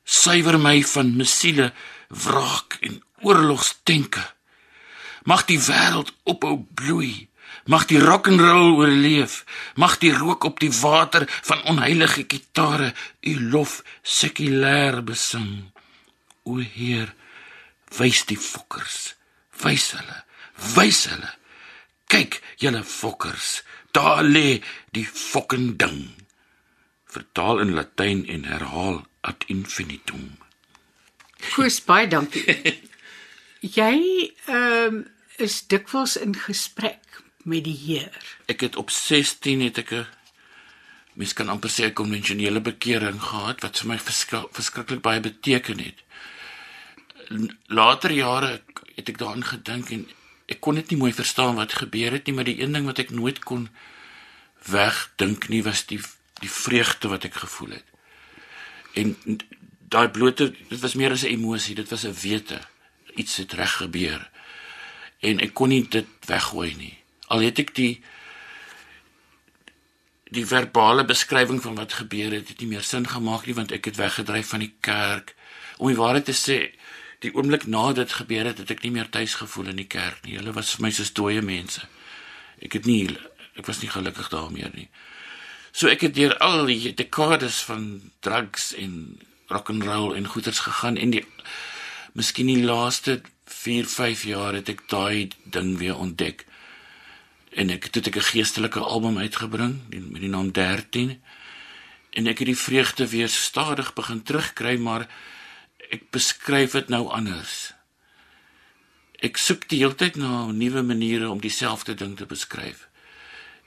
Suiwer 0.06 0.58
my 0.62 0.80
van 0.96 1.14
mesiele 1.18 1.72
wraak 2.08 2.78
en 2.82 3.02
oorlogsdenke. 3.22 4.24
Mag 5.26 5.46
die 5.50 5.60
wêreld 5.60 6.14
ophou 6.24 6.60
bloei. 6.78 7.28
Mag 7.66 7.88
die 7.90 8.00
rock 8.00 8.28
and 8.30 8.42
roll 8.42 8.76
oorleef. 8.78 9.42
Mag 9.76 9.98
die 9.98 10.14
rook 10.14 10.44
op 10.44 10.60
die 10.62 10.72
water 10.82 11.26
van 11.30 11.64
onheilige 11.64 12.26
gitare 12.28 12.94
u 13.22 13.34
lof 13.50 13.82
sekulêr 14.02 15.02
besing. 15.04 15.72
O 16.46 16.60
Heer, 16.62 17.10
wys 17.98 18.26
die 18.30 18.38
fokkers. 18.38 19.16
Wys 19.64 19.92
hulle. 19.98 20.20
Wys 20.76 21.06
hulle. 21.10 21.32
Kyk, 22.12 22.38
julle 22.62 22.84
fokkers. 22.86 23.64
Daar 23.92 24.22
lê 24.24 24.62
die 24.94 25.08
fokken 25.08 25.74
ding. 25.78 26.14
Vertaal 27.10 27.64
in 27.64 27.74
Latyn 27.74 28.26
en 28.30 28.46
herhaal 28.46 29.06
ad 29.26 29.48
infinitum. 29.50 30.36
Koos 31.54 31.82
baie 31.84 32.08
dankie. 32.08 32.46
Jy 33.78 33.96
ehm 34.46 35.04
is 35.36 35.66
dikwels 35.68 36.16
in 36.16 36.36
gesprek 36.36 37.20
met 37.44 37.66
die 37.66 37.76
Heer. 37.76 38.14
Ek 38.48 38.62
het 38.64 38.78
op 38.80 38.90
16 38.90 39.62
het 39.62 39.78
ek 39.78 39.92
'n 39.92 40.06
mens 41.14 41.34
kan 41.34 41.50
amper 41.50 41.70
sê 41.70 41.86
'n 41.86 41.94
konvensionele 41.94 42.62
bekering 42.62 43.22
gehad 43.22 43.62
wat 43.62 43.80
vir 43.80 43.88
my 43.88 44.00
verskrik, 44.00 44.48
verskriklik 44.52 45.02
baie 45.02 45.20
beteken 45.20 45.80
het. 45.80 46.00
Later 47.68 48.12
jare 48.12 48.62
het 48.96 49.10
ek 49.10 49.18
daaraan 49.18 49.44
gedink 49.44 49.92
en 49.92 50.08
ek 50.48 50.62
kon 50.62 50.76
dit 50.76 50.90
nie 50.90 50.98
mooi 50.98 51.14
verstaan 51.14 51.56
wat 51.56 51.74
gebeur 51.74 52.12
het 52.12 52.26
nie, 52.26 52.36
maar 52.36 52.48
die 52.48 52.62
een 52.62 52.72
ding 52.72 52.86
wat 52.86 53.00
ek 53.00 53.10
nooit 53.10 53.44
kon 53.44 53.70
wegdink 54.66 55.50
nie 55.50 55.64
was 55.64 55.86
die 55.86 56.02
die 56.40 56.52
vreugde 56.52 57.08
wat 57.08 57.24
ek 57.24 57.34
gevoel 57.34 57.70
het. 57.70 57.88
En 58.94 59.16
daai 59.96 60.10
blote 60.12 60.52
dit 60.52 60.82
was 60.84 60.98
meer 61.00 61.16
as 61.16 61.24
'n 61.24 61.34
emosie, 61.38 61.76
dit 61.76 61.90
was 61.90 62.06
'n 62.06 62.14
wete. 62.22 62.60
Iets 63.16 63.38
het 63.38 63.54
reg 63.54 63.74
gebeur. 63.78 64.30
En 65.20 65.40
ek 65.40 65.54
kon 65.54 65.70
nie 65.70 65.88
dit 65.88 66.08
weggooi 66.26 66.76
nie. 66.76 66.98
Al 67.28 67.40
het 67.40 67.60
ek 67.60 67.76
die 67.76 68.02
die 70.36 70.46
verbale 70.46 71.06
beskrywing 71.06 71.62
van 71.62 71.76
wat 71.76 71.94
gebeur 71.94 72.32
het, 72.32 72.48
het 72.48 72.60
nie 72.60 72.68
meer 72.68 72.84
sin 72.84 73.08
gemaak 73.08 73.46
nie 73.46 73.56
want 73.56 73.72
ek 73.72 73.86
het 73.86 73.96
weggedryf 73.96 74.48
van 74.48 74.60
die 74.60 74.74
kerk. 74.80 75.36
Om 75.78 75.88
die 75.88 75.96
waarheid 75.96 76.26
te 76.26 76.34
sê, 76.34 76.76
die 77.20 77.34
oomblik 77.34 77.68
na 77.68 77.94
dit 77.94 78.12
gebeur 78.14 78.46
het, 78.46 78.58
het 78.58 78.72
ek 78.72 78.84
nie 78.84 78.92
meer 78.92 79.10
tuis 79.10 79.36
gevoel 79.36 79.68
in 79.68 79.76
die 79.76 79.88
kerk 79.88 80.26
nie. 80.26 80.36
Hulle 80.36 80.54
was 80.54 80.76
vir 80.76 80.82
my 80.82 80.92
soos 80.92 81.14
dooie 81.14 81.42
mense. 81.42 81.82
Ek 82.62 82.74
het 82.74 82.86
nie 82.86 83.18
ek 83.56 83.66
was 83.66 83.80
nie 83.82 83.90
gelukkig 83.90 84.30
daar 84.30 84.52
meer 84.52 84.72
nie. 84.74 84.90
So 85.72 85.88
ek 85.88 86.02
het 86.02 86.16
deur 86.16 86.38
al 86.44 86.66
die 86.66 86.94
dekades 86.94 87.62
van 87.64 88.12
drugs 88.20 88.74
en 88.74 89.20
rock 89.48 89.70
and 89.70 89.84
roll 89.84 90.16
en 90.16 90.28
goeters 90.28 90.60
gegaan 90.60 90.98
en 90.98 91.10
die 91.10 91.26
miskien 92.14 92.48
die 92.48 92.64
laaste 92.64 93.22
4, 93.46 93.86
5 93.86 94.24
jaar 94.24 94.54
het 94.58 94.70
ek 94.70 94.86
daai 94.90 95.30
ding 95.44 95.76
weer 95.78 95.98
ontdek. 95.98 96.46
En 97.56 97.70
ek 97.70 97.90
het 97.90 98.08
ek 98.08 98.18
'n 98.18 98.32
geestelike 98.32 98.80
album 98.80 99.18
uitgebring 99.18 99.82
met 99.90 100.22
die 100.22 100.30
naam 100.30 100.52
13 100.52 101.22
en 102.16 102.28
ek 102.28 102.40
het 102.40 102.48
die 102.48 102.58
vreugde 102.58 103.08
weer 103.08 103.30
stadig 103.30 103.94
begin 103.94 104.24
terugkry, 104.24 104.78
maar 104.78 105.08
ek 105.92 106.10
beskryf 106.12 106.72
dit 106.72 106.90
nou 106.90 107.08
anders. 107.08 107.74
Ek 109.20 109.38
soek 109.38 109.68
die 109.70 109.80
hele 109.80 109.96
tyd 109.96 110.16
na 110.16 110.46
nuwe 110.52 110.82
maniere 110.82 111.30
om 111.30 111.42
dieselfde 111.42 111.94
ding 111.94 112.18
te 112.18 112.26
beskryf. 112.26 112.88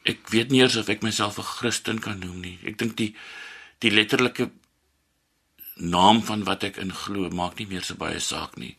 Ek 0.05 0.29
weet 0.29 0.51
nie 0.51 0.61
eers 0.61 0.77
of 0.77 0.89
ek 0.89 1.03
myself 1.03 1.39
'n 1.39 1.43
Christen 1.43 1.99
kan 2.01 2.19
noem 2.19 2.41
nie. 2.41 2.59
Ek 2.65 2.79
dink 2.79 2.97
die 2.97 3.15
die 3.79 3.91
letterlike 3.91 4.51
naam 5.79 6.23
van 6.23 6.45
wat 6.45 6.65
ek 6.67 6.77
in 6.83 6.93
glo 6.95 7.31
maak 7.31 7.59
nie 7.59 7.67
meer 7.71 7.85
so 7.87 7.95
baie 7.95 8.21
saak 8.21 8.57
nie. 8.57 8.77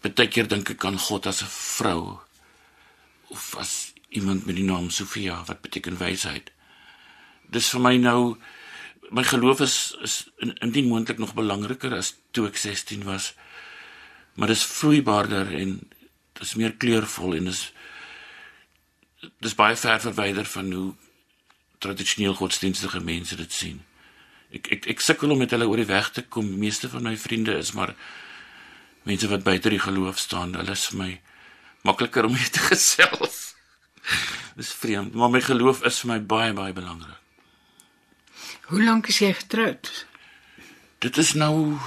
Partykeer 0.00 0.48
dink 0.48 0.70
ek 0.70 0.84
aan 0.84 0.98
God 0.98 1.26
as 1.26 1.42
'n 1.42 1.48
vrou 1.48 2.20
of 3.30 3.56
as 3.56 3.92
iemand 4.08 4.46
met 4.46 4.56
die 4.56 4.64
naam 4.64 4.90
Sofia 4.90 5.44
wat 5.46 5.60
beteken 5.60 5.98
wysheid. 5.98 6.50
Dis 7.50 7.70
vir 7.70 7.80
my 7.80 7.96
nou 7.96 8.36
my 9.10 9.24
geloof 9.24 9.60
is 9.60 9.96
is 10.02 10.30
indien 10.38 10.88
moontlik 10.88 11.18
nog 11.18 11.34
belangriker 11.34 11.94
as 11.94 12.14
toe 12.30 12.46
ek 12.46 12.56
16 12.56 13.04
was. 13.04 13.34
Maar 14.34 14.48
dis 14.48 14.64
vloeibaarder 14.64 15.54
en 15.54 15.80
dis 16.32 16.54
meer 16.54 16.76
kleurvol 16.76 17.34
en 17.34 17.44
dis 17.44 17.72
dis 19.40 19.54
baie 19.54 19.76
ver 19.76 20.00
verwyder 20.00 20.44
van 20.44 20.72
hoe 20.72 20.94
tradisioneel 21.78 22.34
godsdienstige 22.34 23.00
mense 23.00 23.36
dit 23.36 23.52
sien. 23.52 23.80
Ek 24.50 24.66
ek 24.74 24.86
ek 24.86 25.00
sukkel 25.00 25.30
om 25.30 25.38
met 25.38 25.50
hulle 25.54 25.68
oor 25.70 25.76
die 25.76 25.90
weg 25.90 26.10
te 26.10 26.22
kom. 26.22 26.48
Die 26.50 26.58
meeste 26.58 26.88
van 26.88 27.06
my 27.06 27.16
vriende 27.16 27.54
is 27.58 27.72
maar 27.72 27.94
mense 29.02 29.28
wat 29.30 29.46
buite 29.46 29.70
die 29.70 29.82
geloof 29.82 30.18
staan. 30.18 30.56
Hulle 30.58 30.74
is 30.74 30.88
vir 30.90 30.98
my 30.98 31.10
makliker 31.86 32.26
om 32.26 32.34
mee 32.34 32.50
te 32.50 32.62
gesels. 32.72 33.54
Dis 34.56 34.72
vreemd, 34.74 35.14
maar 35.14 35.30
my 35.30 35.40
geloof 35.40 35.84
is 35.86 36.00
vir 36.02 36.14
my 36.14 36.20
baie 36.20 36.52
baie 36.52 36.74
belangrik. 36.76 37.16
Hoe 38.70 38.82
lank 38.82 39.08
is 39.10 39.18
jy 39.18 39.32
getroud? 39.34 39.88
Dit 41.02 41.16
is 41.18 41.32
nou 41.34 41.78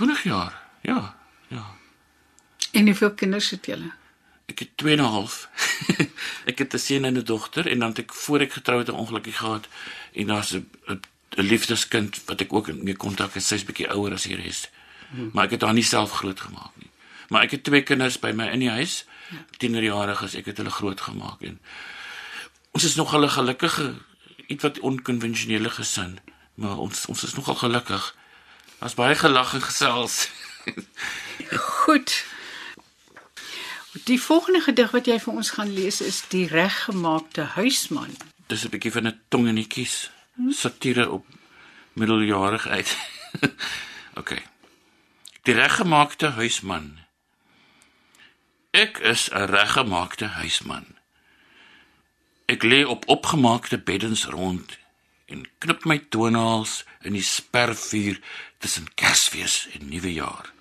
20 0.00 0.22
jaar. 0.28 0.56
Ja, 0.82 1.14
ja. 1.48 1.64
En 2.72 2.84
hoeveel 2.84 3.14
kinders 3.14 3.50
het 3.50 3.66
julle? 3.66 3.92
Ek 4.50 4.64
het 4.64 4.76
2 4.82 4.96
en 4.96 5.02
'n 5.02 5.12
half. 5.14 5.48
ek 6.50 6.58
het 6.58 6.74
'n 6.74 6.78
seun 6.78 7.04
en 7.04 7.18
'n 7.18 7.24
dogter 7.24 7.66
en 7.66 7.78
dan 7.78 7.88
het 7.88 7.98
ek 7.98 8.14
voor 8.14 8.40
ek 8.40 8.52
getroud 8.52 8.88
'n 8.88 9.00
ongelukkie 9.02 9.32
gehad 9.32 9.68
en 10.12 10.26
daar's 10.26 10.52
'n 10.52 11.00
'n 11.36 11.42
liefdeskind 11.42 12.22
wat 12.26 12.40
ek 12.40 12.52
ook 12.52 12.72
mee 12.72 12.96
kontak 12.96 13.34
het. 13.34 13.42
Sy's 13.42 13.64
bietjie 13.64 13.90
ouer 13.90 14.12
as 14.12 14.22
die 14.22 14.36
res. 14.36 14.68
Hmm. 15.10 15.30
Maar 15.32 15.44
ek 15.44 15.50
het 15.50 15.62
haar 15.62 15.74
nie 15.74 15.86
self 15.86 16.10
groot 16.10 16.40
gemaak 16.40 16.74
nie. 16.76 16.90
Maar 17.28 17.42
ek 17.42 17.50
het 17.50 17.64
twee 17.64 17.82
kinders 17.82 18.18
by 18.18 18.32
my 18.34 18.46
in 18.50 18.58
die 18.58 18.70
huis. 18.70 19.04
Ja. 19.30 19.44
Tienerjariges, 19.58 20.34
ek 20.34 20.46
het 20.46 20.56
hulle 20.56 20.70
groot 20.70 21.00
gemaak 21.00 21.42
en 21.42 21.60
ons 22.70 22.84
is 22.84 22.94
nog 22.94 23.14
'n 23.14 23.28
gelukkige 23.28 23.94
iets 24.46 24.62
wat 24.62 24.78
onkonvensionele 24.78 25.70
gesin, 25.70 26.18
maar 26.54 26.78
ons 26.78 27.06
ons 27.06 27.22
is 27.22 27.34
nogal 27.34 27.54
gelukkig. 27.54 28.16
Daar's 28.78 28.94
baie 28.94 29.14
gelag 29.14 29.54
en 29.54 29.62
gesels. 29.62 30.28
Goed. 31.82 32.24
Die 34.04 34.20
volgende 34.22 34.60
gedig 34.60 34.90
wat 34.90 35.06
jy 35.06 35.18
vir 35.20 35.34
ons 35.34 35.50
gaan 35.50 35.72
lees 35.74 36.00
is 36.00 36.22
Die 36.28 36.46
reggemaakte 36.46 37.42
huisman. 37.42 38.16
Dis 38.46 38.64
'n 38.64 38.70
bietjie 38.70 38.92
van 38.92 39.06
'n 39.06 39.20
tong 39.28 39.48
in 39.48 39.54
die 39.54 39.66
kies. 39.66 40.10
Satire 40.48 41.10
op 41.10 41.26
middeljarigheid. 41.92 42.96
OK. 44.20 44.42
Die 45.42 45.54
reggemaakte 45.54 46.26
huisman. 46.26 46.98
Ek 48.70 48.98
is 48.98 49.28
'n 49.30 49.50
reggemaakte 49.50 50.26
huisman. 50.26 50.86
Ek 52.46 52.62
lê 52.62 52.84
op 52.84 53.08
opgemaakte 53.08 53.78
beddens 53.78 54.24
rond 54.24 54.78
en 55.26 55.48
knip 55.58 55.84
my 55.84 55.98
toenails 55.98 56.84
in 57.02 57.12
die 57.12 57.22
spervuur 57.22 58.20
tussen 58.58 58.94
Kersfees 58.94 59.68
en 59.72 59.88
Nuwejaar. 59.88 60.52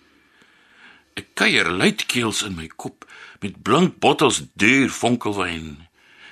Ek 1.13 1.33
kuier 1.33 1.69
luidkeels 1.71 2.41
in 2.41 2.55
my 2.55 2.67
kop 2.67 3.05
met 3.39 3.61
blink 3.61 3.99
bottels 3.99 4.43
duur 4.53 4.89
vonkelwyn. 4.89 5.87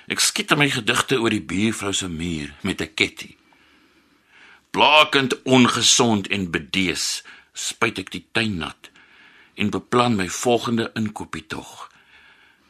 Ek 0.07 0.19
skiet 0.19 0.53
my 0.57 0.69
gedigte 0.69 1.19
oor 1.19 1.33
die 1.33 1.43
buurvrou 1.43 1.93
se 1.93 2.09
muur 2.09 2.53
met 2.61 2.81
'n 2.81 2.93
ketty. 2.93 3.37
Blakend 4.77 5.41
ongesond 5.41 6.27
en 6.27 6.43
bedees, 6.53 7.24
spuit 7.57 7.98
ek 7.98 8.12
die 8.13 8.22
tuin 8.38 8.60
nat 8.62 8.89
en 9.57 9.72
beplan 9.74 10.13
my 10.19 10.27
volgende 10.29 10.91
inkopietog. 11.00 11.88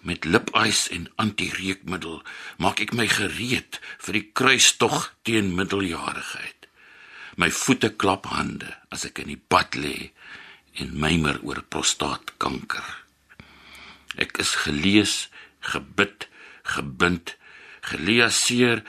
Met 0.07 0.23
lipys 0.23 0.85
en 0.95 1.09
antireukmiddel 1.19 2.21
maak 2.63 2.79
ek 2.85 2.93
my 2.95 3.09
gereed 3.11 3.81
vir 4.05 4.19
die 4.21 4.23
kruistog 4.39 5.09
teen 5.27 5.51
middeljarigheid. 5.57 6.69
My 7.35 7.51
voete 7.51 7.91
klap 7.91 8.31
hande 8.31 8.71
as 8.87 9.03
ek 9.11 9.19
in 9.25 9.33
die 9.33 9.41
bad 9.51 9.75
lê 9.75 10.13
en 10.79 10.95
mymer 11.03 11.41
oor 11.43 11.59
prostaatkanker. 11.75 12.87
Ek 14.15 14.39
is 14.45 14.55
gelees, 14.63 15.17
gebid, 15.75 16.29
gebind, 16.71 17.35
geliaseer, 17.91 18.85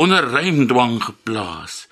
onder 0.00 0.24
rymdwang 0.32 1.02
geplaas, 1.04 1.82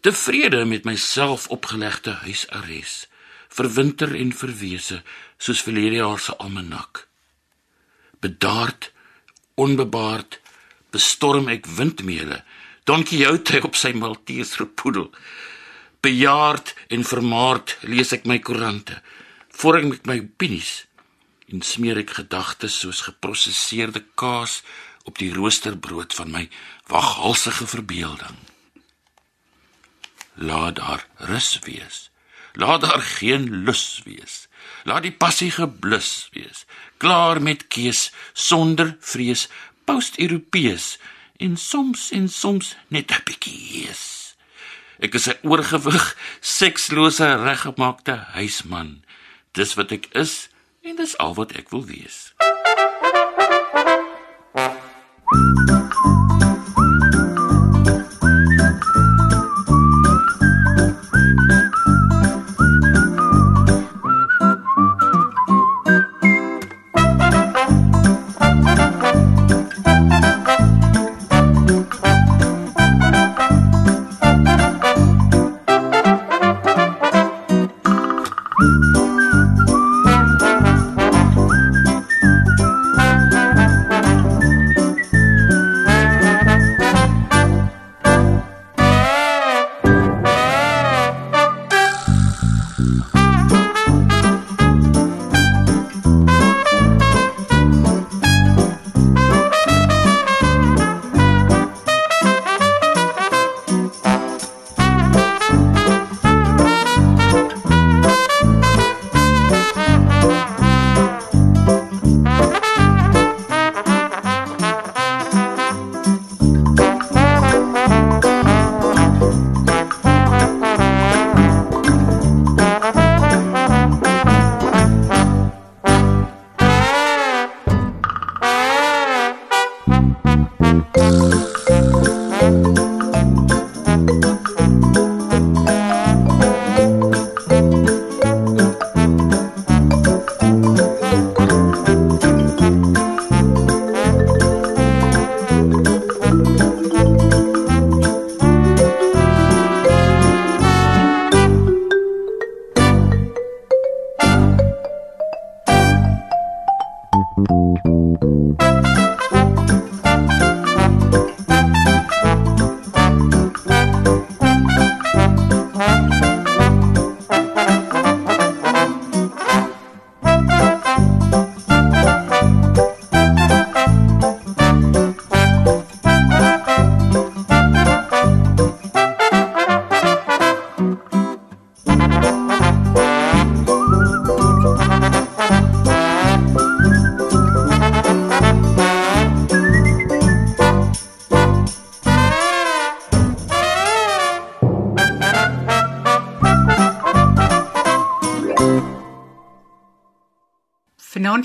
tevrede 0.00 0.64
met 0.64 0.84
myself 0.84 1.48
opgelegde 1.48 2.10
huisarrest, 2.24 3.08
verwinter 3.48 4.14
en 4.14 4.32
verwese 4.32 5.02
soos 5.36 5.62
verlede 5.62 5.98
jaar 6.00 6.18
se 6.18 6.36
almanak. 6.36 7.08
Bedaard, 8.20 8.92
onbebaard, 9.54 10.40
bestorm 10.90 11.48
ek 11.48 11.66
windmeele, 11.66 12.42
Don 12.88 13.04
Quixote 13.04 13.60
op 13.62 13.76
sy 13.78 13.92
Maltese 13.94 14.64
poedel 14.66 15.10
bejaard 16.00 16.72
en 16.88 17.04
vermaard 17.04 17.76
lees 17.92 18.10
ek 18.16 18.24
my 18.30 18.40
koerante 18.42 18.96
vorm 19.60 19.92
ek 19.94 20.06
my 20.08 20.16
opinies 20.24 20.72
en 21.52 21.62
smeer 21.66 22.00
ek 22.00 22.16
gedagtes 22.18 22.80
soos 22.82 23.04
geprosesseerde 23.06 24.02
kaas 24.22 24.60
op 25.04 25.20
die 25.20 25.30
roosterbrood 25.36 26.16
van 26.16 26.32
my 26.34 26.46
waghalsige 26.88 27.68
verbeelding 27.74 28.49
laat 30.40 30.80
daar 30.80 31.04
rus 31.30 31.58
wees 31.66 32.08
laat 32.58 32.80
daar 32.86 33.02
geen 33.18 33.64
lus 33.64 34.00
wees 34.04 34.46
laat 34.88 35.04
die 35.06 35.16
passie 35.24 35.50
geblus 35.54 36.28
wees 36.36 36.64
klaar 36.96 37.42
met 37.42 37.66
keus 37.68 38.08
sonder 38.32 38.96
vrees 39.12 39.48
post-europees 39.84 40.96
en 41.36 41.56
soms 41.56 42.08
en 42.16 42.28
soms 42.28 42.74
net 42.88 43.12
'n 43.12 43.24
bietjie 43.28 43.60
hees 43.72 44.20
Ek 45.00 45.14
is 45.14 45.26
'n 45.28 45.38
oorgewig, 45.48 46.16
sekslose, 46.40 47.24
reggemaakte 47.24 48.14
huisman. 48.36 49.04
Dis 49.56 49.74
wat 49.74 49.90
ek 49.96 50.06
is 50.12 50.48
en 50.84 50.96
dis 50.96 51.16
al 51.16 51.34
wat 51.34 51.56
ek 51.56 51.72
wil 51.72 51.84
wees. 51.88 52.34
Vanaand 55.56 56.39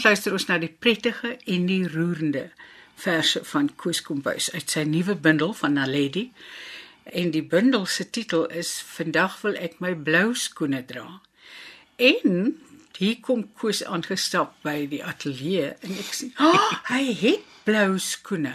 luister 0.05 0.35
ons 0.37 0.45
na 0.45 0.59
die 0.61 0.69
prettige 0.69 1.33
en 1.49 1.65
die 1.69 1.83
roerende 1.89 2.49
verse 3.01 3.41
van 3.49 3.71
Koos 3.75 4.03
Kombuis 4.05 4.51
uit 4.53 4.69
sy 4.71 4.83
nuwe 4.87 5.15
bundel 5.17 5.53
van 5.57 5.75
Naledi. 5.79 6.29
En 7.05 7.31
die 7.33 7.43
bundel 7.43 7.85
se 7.89 8.05
titel 8.09 8.45
is 8.53 8.77
Vandag 8.95 9.39
wil 9.41 9.57
ek 9.61 9.79
my 9.83 9.93
blou 9.97 10.35
skoene 10.37 10.83
dra. 10.85 11.07
En 11.97 12.53
hier 12.97 13.19
kom 13.25 13.43
Koos 13.57 13.83
aangestap 13.83 14.55
by 14.65 14.85
die 14.91 15.01
ateljee 15.03 15.73
en 15.73 15.97
ek 15.97 16.13
sê, 16.13 16.31
oh, 16.39 16.71
"Hy 16.89 17.13
het 17.21 17.45
blou 17.65 17.99
skoene." 17.99 18.53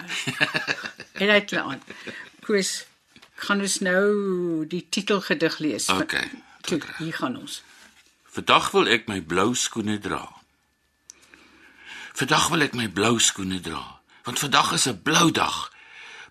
en 1.20 1.28
hy 1.28 1.38
het 1.40 1.52
aan. 1.52 1.82
Koos, 2.46 2.84
gaan 3.34 3.60
ons 3.60 3.80
nou 3.80 4.66
die 4.66 4.86
titelgedig 4.88 5.58
lees? 5.58 5.88
Okay, 5.88 6.30
Toe, 6.62 6.80
hier 6.98 7.12
gaan 7.12 7.36
ons. 7.36 7.62
Vandag 8.30 8.70
wil 8.70 8.86
ek 8.86 9.08
my 9.08 9.20
blou 9.20 9.54
skoene 9.54 9.98
dra. 9.98 10.39
Vandag 12.20 12.50
wil 12.52 12.60
ek 12.66 12.74
my 12.76 12.84
blou 12.92 13.14
skoene 13.16 13.62
dra, 13.64 13.80
want 14.26 14.40
vandag 14.42 14.74
is 14.76 14.84
'n 14.86 15.00
blou 15.02 15.30
dag. 15.32 15.72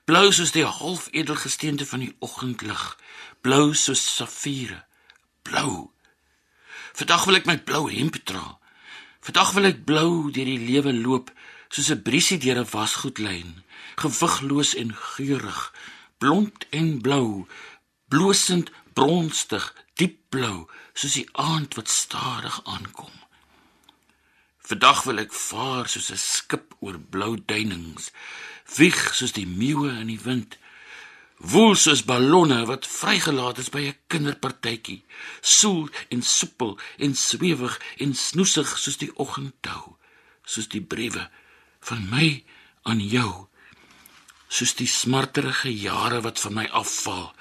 Blou 0.05 0.31
soos 0.31 0.51
die 0.53 0.65
halfedelgesteente 0.65 1.85
van 1.85 1.99
die 1.99 2.15
oggendlig, 2.19 2.97
blou 3.41 3.73
soos 3.73 4.15
safiere. 4.15 4.85
Blou. 5.41 5.89
Vandag 6.93 7.25
wil 7.25 7.35
ek 7.35 7.45
my 7.45 7.57
blou 7.57 7.89
hemp 7.89 8.21
dra. 8.23 8.59
Vandag 9.19 9.51
wil 9.51 9.65
ek 9.65 9.85
blou 9.85 10.29
deur 10.31 10.45
die 10.45 10.61
lewe 10.69 10.93
loop, 10.93 11.33
soos 11.69 11.89
'n 11.89 12.03
briesie 12.03 12.37
deur 12.37 12.59
'n 12.61 12.69
wasgoedlyn, 12.69 13.63
gewigloos 13.95 14.75
en 14.75 14.93
geurig, 14.93 15.73
blond 16.19 16.69
en 16.69 17.01
blou, 17.01 17.47
blosend 18.07 18.69
bronstig, 18.93 19.73
diep 19.93 20.29
blou, 20.29 20.69
soos 20.93 21.13
die 21.13 21.29
aand 21.33 21.73
wat 21.73 21.89
stadig 21.89 22.61
aankom. 22.65 23.28
Vandag 24.69 24.99
wil 25.07 25.17
ek 25.17 25.31
vaar 25.33 25.87
soos 25.89 26.11
'n 26.13 26.21
skip 26.21 26.75
oor 26.85 26.97
blou 27.13 27.33
duinings, 27.51 28.11
wieg 28.77 28.99
soos 29.17 29.31
die 29.33 29.47
meeuwe 29.49 29.89
in 30.01 30.09
die 30.13 30.21
wind, 30.21 30.57
woel 31.51 31.73
soos 31.75 32.03
ballonne 32.05 32.59
wat 32.69 32.85
vrygelaat 32.85 33.57
is 33.63 33.71
by 33.73 33.81
'n 33.87 33.97
kinderpartytjie, 34.13 35.01
soel 35.41 35.89
en 36.13 36.21
soepel 36.21 36.77
en 36.97 37.15
swewig 37.15 37.79
en 37.97 38.13
snoesig 38.13 38.69
soos 38.77 38.97
die 39.01 39.09
oggenddou, 39.15 39.97
soos 40.45 40.67
die 40.67 40.85
briewe 40.91 41.25
van 41.81 42.05
my 42.09 42.43
aan 42.83 43.01
jou, 43.01 43.47
soos 44.47 44.75
die 44.75 44.91
smarterige 45.01 45.73
jare 45.73 46.21
wat 46.21 46.39
van 46.39 46.53
my 46.53 46.67
afval, 46.81 47.33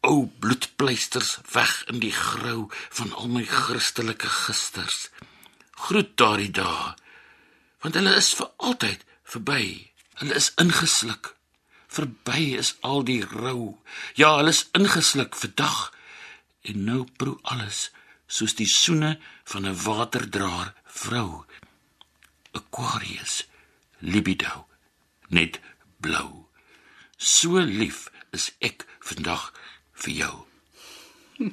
ou 0.00 0.26
bloedpleisters 0.26 1.38
weg 1.52 1.84
in 1.88 2.04
die 2.04 2.12
grou 2.12 2.68
van 2.90 3.12
al 3.12 3.28
my 3.28 3.44
Christelike 3.44 4.28
gisters. 4.28 5.08
Groet 5.76 6.16
daardie 6.16 6.50
dae, 6.50 6.94
want 7.84 7.98
hulle 7.98 8.14
is 8.16 8.32
vir 8.38 8.48
altyd 8.68 9.04
verby. 9.32 9.64
Hulle 10.20 10.38
is 10.40 10.52
ingesluk. 10.60 11.34
Verby 11.92 12.56
is 12.56 12.74
al 12.80 13.04
die 13.04 13.20
rou. 13.24 13.76
Ja, 14.16 14.36
hulle 14.38 14.54
is 14.54 14.66
ingesluk 14.76 15.36
vir 15.36 15.52
dag. 15.60 15.92
En 16.66 16.84
nou 16.88 17.04
proe 17.20 17.36
alles 17.52 17.90
soos 18.26 18.56
die 18.58 18.68
soene 18.68 19.18
van 19.44 19.66
'n 19.68 19.76
waterdraer 19.84 20.74
vrou. 20.84 21.44
Aquarius, 22.52 23.44
libido, 24.00 24.66
net 25.28 25.60
blou. 26.00 26.48
So 27.16 27.60
lief 27.60 28.10
is 28.32 28.52
ek 28.58 28.86
vandag 29.00 29.52
vir 29.92 30.12
jou. 30.12 30.36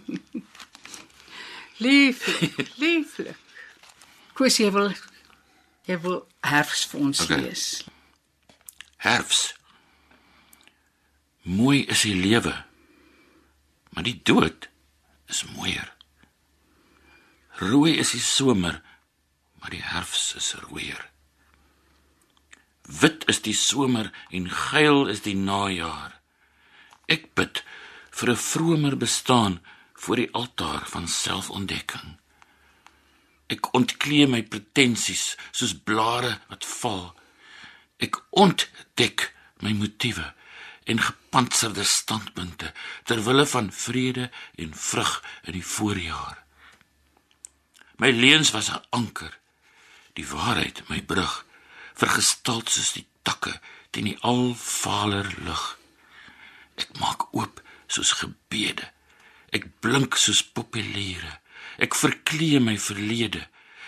Lieflik, 1.83 2.69
lieflik. 2.77 3.37
Koos 4.33 4.57
jy 4.59 4.69
wil 4.73 4.93
jy 5.87 5.97
wil 6.01 6.27
herfs 6.41 6.85
vir 6.91 6.99
ons 7.01 7.21
Okay. 7.21 7.41
lees. 7.41 7.83
Herfs. 8.97 9.53
Mooi 11.43 11.83
is 11.91 12.01
die 12.01 12.15
lewe. 12.15 12.53
Maar 13.93 14.03
die 14.03 14.21
dood 14.23 14.69
is 15.27 15.43
mooier. 15.55 15.91
Rooi 17.59 17.97
is 17.99 18.11
die 18.11 18.21
somer, 18.23 18.81
maar 19.59 19.69
die 19.69 19.83
herfs 19.83 20.33
is 20.35 20.53
rooier. 20.65 21.09
Wit 23.01 23.23
is 23.29 23.41
die 23.41 23.53
somer 23.53 24.11
en 24.31 24.49
geel 24.49 25.07
is 25.07 25.21
die 25.21 25.35
najaar. 25.35 26.17
Ek 27.07 27.35
bid 27.35 27.63
vir 28.11 28.29
'n 28.31 28.35
vromer 28.35 28.97
bestaan 28.97 29.61
voor 29.93 30.15
die 30.15 30.29
altaar 30.33 30.85
van 30.89 31.07
selfontdekking. 31.07 32.17
Ek 33.53 33.69
ontklee 33.77 34.27
my 34.29 34.41
pretensies 34.49 35.33
soos 35.51 35.75
blare 35.87 36.37
wat 36.49 36.65
val. 36.79 37.11
Ek 38.01 38.17
ontdek 38.43 39.29
my 39.63 39.75
motiewe 39.77 40.25
en 40.89 40.99
gepantserde 40.99 41.85
standpunte 41.87 42.73
ter 43.07 43.21
wille 43.23 43.45
van 43.47 43.69
vrede 43.71 44.29
en 44.59 44.73
vrug 44.75 45.13
in 45.47 45.57
die 45.59 45.65
voorjaar. 45.65 46.39
My 48.01 48.09
leuns 48.11 48.51
was 48.51 48.69
'n 48.69 48.83
anker, 48.89 49.39
die 50.13 50.27
waarheid 50.27 50.83
my 50.89 51.01
brug, 51.01 51.45
vergestald 51.93 52.69
soos 52.69 52.93
die 52.93 53.07
takke 53.21 53.59
teen 53.91 54.09
die 54.09 54.19
alvaler 54.21 55.29
lig. 55.45 55.77
Ek 56.75 56.97
maak 56.99 57.33
oop 57.33 57.61
soos 57.87 58.11
gebede. 58.11 58.89
Ek 59.53 59.69
blink 59.79 60.17
soos 60.17 60.43
populiere. 60.43 61.39
Ek 61.77 61.95
verklee 61.97 62.59
my 62.59 62.77
verlede. 62.77 63.47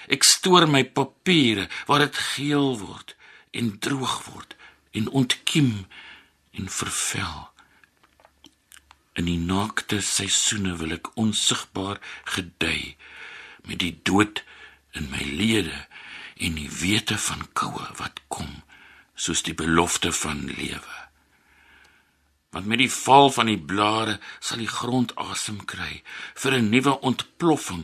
Ek 0.10 0.26
stoor 0.26 0.68
my 0.70 0.84
papiere 0.86 1.68
waar 1.90 2.06
dit 2.06 2.18
geel 2.36 2.78
word 2.82 3.16
en 3.56 3.78
droog 3.82 4.18
word 4.30 4.56
en 4.96 5.10
ontkiem 5.10 5.86
en 6.56 6.70
vervel. 6.70 7.50
In 9.16 9.30
die 9.30 9.40
naakte 9.40 10.02
seisoene 10.04 10.76
wil 10.80 10.98
ek 10.98 11.14
onsigbaar 11.20 12.02
gedei 12.36 12.96
met 13.66 13.80
die 13.82 13.96
dood 14.08 14.44
in 14.96 15.10
my 15.12 15.24
lede 15.24 15.86
en 16.36 16.60
die 16.60 16.70
wete 16.82 17.18
van 17.18 17.48
koue 17.54 17.88
wat 18.00 18.22
kom 18.28 18.62
soos 19.16 19.42
die 19.48 19.56
belofte 19.56 20.12
van 20.12 20.46
lewe 20.52 21.05
want 22.56 22.70
met 22.72 22.80
die 22.80 22.92
val 22.92 23.30
van 23.36 23.52
die 23.52 23.60
blare 23.60 24.16
sal 24.40 24.64
die 24.64 24.72
grond 24.72 25.12
asem 25.20 25.60
kry 25.68 26.00
vir 26.42 26.56
'n 26.56 26.72
nuwe 26.72 26.96
ontploffing 27.12 27.84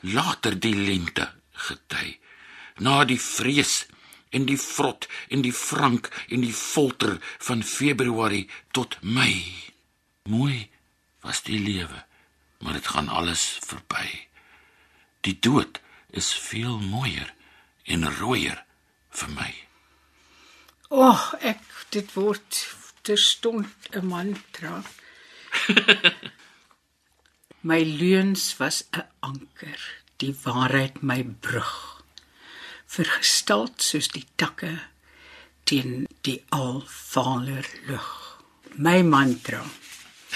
later 0.00 0.56
die 0.56 0.74
lente 0.74 1.28
gety. 1.52 2.18
Na 2.80 3.04
die 3.04 3.20
vrees 3.20 3.86
en 4.30 4.46
die 4.46 4.58
vrot 4.58 5.08
en 5.28 5.42
die 5.42 5.52
frank 5.52 6.10
en 6.28 6.40
die 6.40 6.52
folter 6.52 7.18
van 7.38 7.62
februarie 7.62 8.48
tot 8.72 8.98
mei. 9.00 9.44
Mooi 10.28 10.70
was 11.20 11.42
die 11.42 11.58
lewe 11.58 12.08
maar 12.58 12.72
dit 12.72 12.86
gaan 12.86 13.08
alles 13.08 13.58
verby. 13.66 14.26
Die 15.20 15.38
dood 15.40 15.80
is 16.10 16.34
veel 16.34 16.78
mooier 16.78 17.34
en 17.84 18.14
rooier 18.18 18.64
vir 19.10 19.30
my. 19.34 19.50
O, 20.88 21.10
oh, 21.10 21.24
ek 21.40 21.62
dit 21.92 22.14
word 22.16 22.62
terstond 23.08 23.66
'n 23.96 24.04
mantra. 24.06 24.82
My 27.68 27.80
leuns 28.00 28.56
was 28.60 28.84
'n 28.92 29.04
anker, 29.20 29.80
die 30.20 30.34
waarheid 30.44 31.00
my 31.02 31.22
brug. 31.24 32.02
Vergestald 32.86 33.82
soos 33.82 34.08
die 34.08 34.24
takke 34.36 34.78
teen 35.64 36.06
die 36.24 36.44
alvaler 36.48 37.66
lug. 37.86 38.08
My 38.76 39.02
mantra 39.02 39.62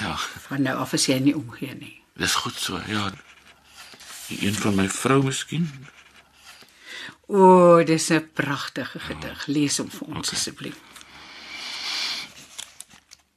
Ja, 0.00 0.16
van 0.16 0.62
nou 0.62 0.76
af 0.80 0.92
as 0.94 1.06
jy 1.06 1.18
nie 1.20 1.34
omgee 1.36 1.74
nie. 1.74 2.02
dis 2.16 2.34
goed 2.34 2.54
so. 2.56 2.80
Ja. 2.86 3.12
Een 4.28 4.54
van 4.54 4.74
my 4.74 4.88
vrou 4.88 5.22
miskien. 5.24 5.68
O, 7.28 7.82
dis 7.84 8.10
'n 8.10 8.30
pragtige 8.32 8.98
gedig. 8.98 9.46
Lees 9.46 9.76
hom 9.78 9.90
vir 9.90 10.08
ons 10.16 10.32
asseblief. 10.32 10.76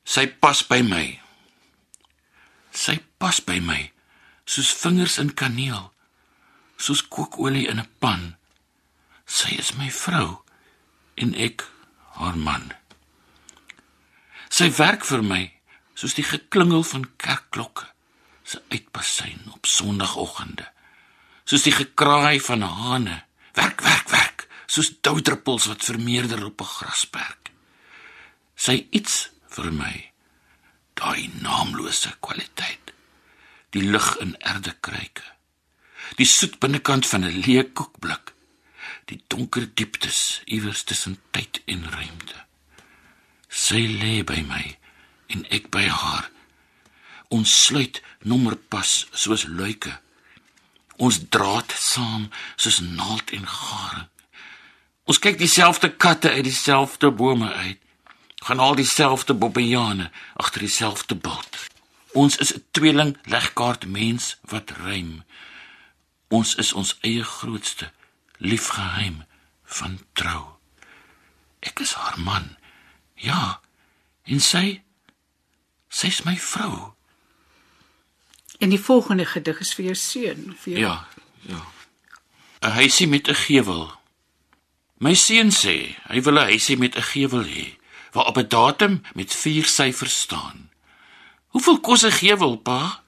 Sy 0.05 0.27
pas 0.27 0.61
by 0.69 0.81
my. 0.85 1.19
Sy 2.71 2.99
pas 3.17 3.41
by 3.41 3.59
my 3.59 3.81
soos 4.45 4.69
vingers 4.77 5.17
in 5.17 5.33
kaneel, 5.33 5.89
soos 6.77 7.01
kookolie 7.01 7.67
in 7.67 7.79
'n 7.79 7.89
pan. 7.99 8.37
Sy 9.25 9.57
is 9.57 9.73
my 9.73 9.89
vrou 9.89 10.43
en 11.17 11.33
ek 11.33 11.65
haar 12.17 12.37
man. 12.37 12.73
Sy 14.49 14.69
werk 14.77 15.03
vir 15.05 15.23
my 15.23 15.43
soos 15.95 16.13
die 16.13 16.23
geklingel 16.23 16.83
van 16.83 17.09
kerkklokke 17.17 17.87
se 18.43 18.61
uitpasyn 18.69 19.51
op 19.51 19.65
sonoggende. 19.65 20.67
Soos 21.45 21.63
die 21.63 21.73
gekraai 21.73 22.39
van 22.39 22.61
hane. 22.61 23.23
Werk, 23.53 23.81
werk, 23.81 24.09
werk, 24.09 24.47
soos 24.67 25.01
doudruppels 25.01 25.65
wat 25.65 25.83
vermeerder 25.83 26.45
op 26.45 26.61
'n 26.61 26.73
grasperk. 26.77 27.51
Sy 28.55 28.87
iets 28.91 29.29
vir 29.55 29.71
my 29.73 29.93
daai 30.99 31.29
naamlose 31.41 32.11
kwaliteit. 32.23 32.93
Die 33.75 33.83
lig 33.83 34.15
in 34.23 34.35
erdekruike 34.39 35.25
die 36.19 36.27
soet 36.29 36.59
binnekant 36.61 37.07
van 37.09 37.25
'n 37.25 37.41
leë 37.45 37.63
koekblik. 37.73 38.33
Die 39.09 39.23
donker 39.27 39.65
dieptes 39.73 40.41
iewers 40.45 40.83
tussen 40.83 41.17
tyd 41.31 41.61
en 41.65 41.89
ruimte. 41.91 42.39
Sy 43.49 43.81
lê 44.01 44.23
by 44.23 44.41
my 44.41 44.77
en 45.27 45.45
ek 45.49 45.69
by 45.71 45.87
haar. 45.87 46.29
Ons 47.27 47.65
sluit 47.65 48.01
nommerpas 48.21 49.07
soos 49.11 49.43
luike. 49.43 49.99
Ons 50.97 51.19
draad 51.29 51.73
saam 51.77 52.29
soos 52.55 52.79
naald 52.79 53.31
en 53.31 53.47
garing 53.47 54.09
ons 55.05 55.21
kyk 55.21 55.37
dieselfde 55.37 55.91
katte 56.01 56.31
uit 56.33 56.43
dieselfde 56.47 57.11
bome 57.11 57.51
uit 57.53 57.81
gaan 58.45 58.59
al 58.59 58.75
dieselfde 58.75 59.33
bobbejane 59.33 60.11
agter 60.33 60.59
dieselfde 60.59 61.15
bult. 61.15 61.57
Ons 62.11 62.37
is 62.37 62.53
'n 62.53 62.63
tweeling 62.71 63.17
legkaart 63.23 63.85
mens 63.87 64.37
wat 64.41 64.69
rym. 64.69 65.23
Ons 66.27 66.55
is 66.55 66.73
ons 66.73 66.97
eie 67.01 67.23
grootste 67.23 67.91
liefgeheim 68.37 69.25
van 69.63 69.99
trou. 70.13 70.43
Ek 71.59 71.79
is 71.79 71.93
haar 71.93 72.19
man. 72.19 72.57
Ja. 73.13 73.61
En 74.23 74.39
sy 74.39 74.83
sy's 75.89 76.21
my 76.21 76.37
vrou. 76.37 76.93
En 78.57 78.69
die 78.69 78.79
volgende 78.79 79.25
gedig 79.25 79.59
is 79.59 79.73
vir 79.73 79.85
jou 79.85 79.95
seun, 79.95 80.55
vir 80.59 80.73
jou. 80.73 80.81
Ja, 80.81 81.07
ja. 81.41 81.65
'n 82.61 82.71
Huisie 82.71 83.07
met 83.07 83.27
'n 83.27 83.35
gevel. 83.35 83.91
My 84.97 85.13
seun 85.13 85.51
sê 85.51 85.95
hy 86.07 86.21
wil 86.21 86.33
'n 86.33 86.45
huisie 86.45 86.77
met 86.77 86.95
'n 86.95 87.01
gevel 87.01 87.43
hê 87.43 87.74
waarop 88.15 88.37
'n 88.37 88.47
datum 88.47 89.01
met 89.13 89.35
vier 89.43 89.65
syfers 89.65 90.19
staan. 90.19 90.69
Hoeveel 91.53 91.79
kos 91.79 92.01
'n 92.05 92.11
gevel, 92.11 92.55
pa? 92.57 93.03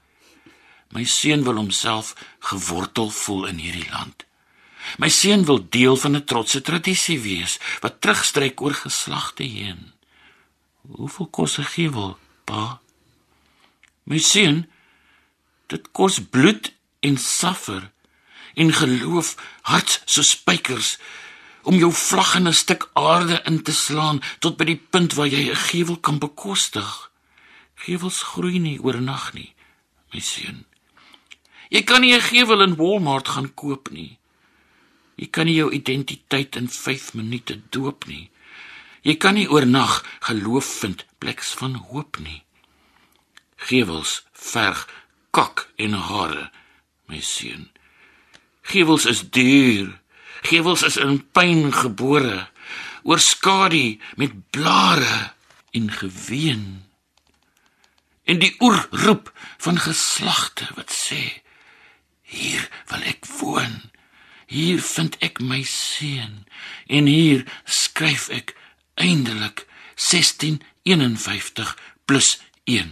My 0.88 1.04
seun 1.04 1.42
wil 1.42 1.54
homself 1.54 2.14
gewortel 2.38 3.10
voel 3.10 3.46
in 3.46 3.58
hierdie 3.58 3.90
land. 3.90 4.24
My 4.96 5.08
seun 5.08 5.44
wil 5.44 5.68
deel 5.68 5.96
van 5.96 6.16
'n 6.16 6.24
trotse 6.24 6.60
tradisie 6.60 7.20
wees 7.20 7.58
wat 7.80 8.00
terugstreek 8.00 8.60
oor 8.60 8.74
geslagte 8.74 9.42
heen. 9.42 9.92
Hoeveel 10.80 11.26
kos 11.26 11.58
'n 11.58 11.64
gevel, 11.64 12.18
pa? 12.44 12.80
My 14.02 14.18
seun, 14.18 14.70
dit 15.66 15.90
kos 15.92 16.20
bloed 16.30 16.72
en 17.00 17.16
saffer 17.18 17.90
en 18.54 18.72
geloof 18.72 19.36
hart 19.62 20.02
so 20.04 20.22
spykers 20.22 20.98
om 21.68 21.76
jou 21.76 21.92
vlag 21.92 22.34
in 22.34 22.48
'n 22.48 22.60
stuk 22.62 22.90
aarde 22.92 23.42
in 23.44 23.62
te 23.62 23.72
slaan 23.72 24.22
tot 24.38 24.56
by 24.56 24.64
die 24.64 24.80
punt 24.92 25.14
waar 25.14 25.28
jy 25.28 25.50
'n 25.50 25.62
gevel 25.70 25.96
kan 25.96 26.18
bekostig. 26.18 27.10
Gewels 27.74 28.22
groei 28.22 28.58
nie 28.58 28.80
oornag 28.80 29.32
nie, 29.32 29.54
my 30.12 30.20
seun. 30.20 30.64
Jy 31.68 31.82
kan 31.82 32.00
nie 32.00 32.14
'n 32.14 32.20
gevel 32.20 32.62
in 32.62 32.76
Walmart 32.76 33.28
gaan 33.28 33.54
koop 33.54 33.90
nie. 33.90 34.18
Jy 35.16 35.26
kan 35.26 35.46
nie 35.46 35.54
jou 35.54 35.70
identiteit 35.72 36.56
in 36.56 36.68
5 36.68 37.14
minute 37.14 37.60
doop 37.70 38.06
nie. 38.06 38.30
Jy 39.02 39.16
kan 39.16 39.34
nie 39.34 39.50
oornag 39.50 40.04
geloof 40.20 40.64
vind 40.80 41.04
pleks 41.18 41.52
van 41.54 41.74
hoop 41.74 42.18
nie. 42.18 42.42
Gewels 43.56 44.24
verg 44.32 44.88
kak 45.30 45.68
en 45.76 45.92
hare, 45.92 46.50
my 47.06 47.20
seun. 47.20 47.70
Gewels 48.62 49.06
is 49.06 49.30
duur. 49.30 50.00
Gewels 50.42 50.82
is 50.82 50.96
in 50.96 51.20
pyn 51.32 51.72
gebore, 51.72 52.48
oorskadu 53.02 53.98
met 54.16 54.50
blare 54.50 55.32
en 55.70 55.90
geween. 55.92 56.84
En 58.28 58.38
die 58.38 58.54
oerroep 58.60 59.32
van 59.58 59.78
geslagte 59.80 60.68
wat 60.76 60.92
sê: 60.92 61.42
Hier 62.22 62.68
wil 62.90 63.02
ek 63.08 63.26
woon. 63.40 63.88
Hier 64.48 64.80
vind 64.80 65.16
ek 65.24 65.40
my 65.44 65.60
seun 65.68 66.46
en 66.88 67.08
hier 67.08 67.44
skryf 67.64 68.28
ek 68.32 68.54
eindelik 68.96 69.66
1651 69.96 71.76
plus 72.08 72.38
1. 72.64 72.88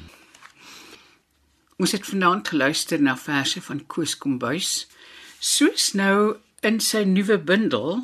Ons 1.77 1.93
het 1.97 2.05
vanaand 2.09 2.49
geluister 2.49 3.01
na 3.01 3.17
verse 3.17 3.61
van 3.63 3.81
Koos 3.87 4.17
Kombuis, 4.21 4.87
soos 5.41 5.93
nou 5.97 6.37
in 6.67 6.81
sy 6.83 7.05
nuwe 7.07 7.37
bundel 7.39 8.01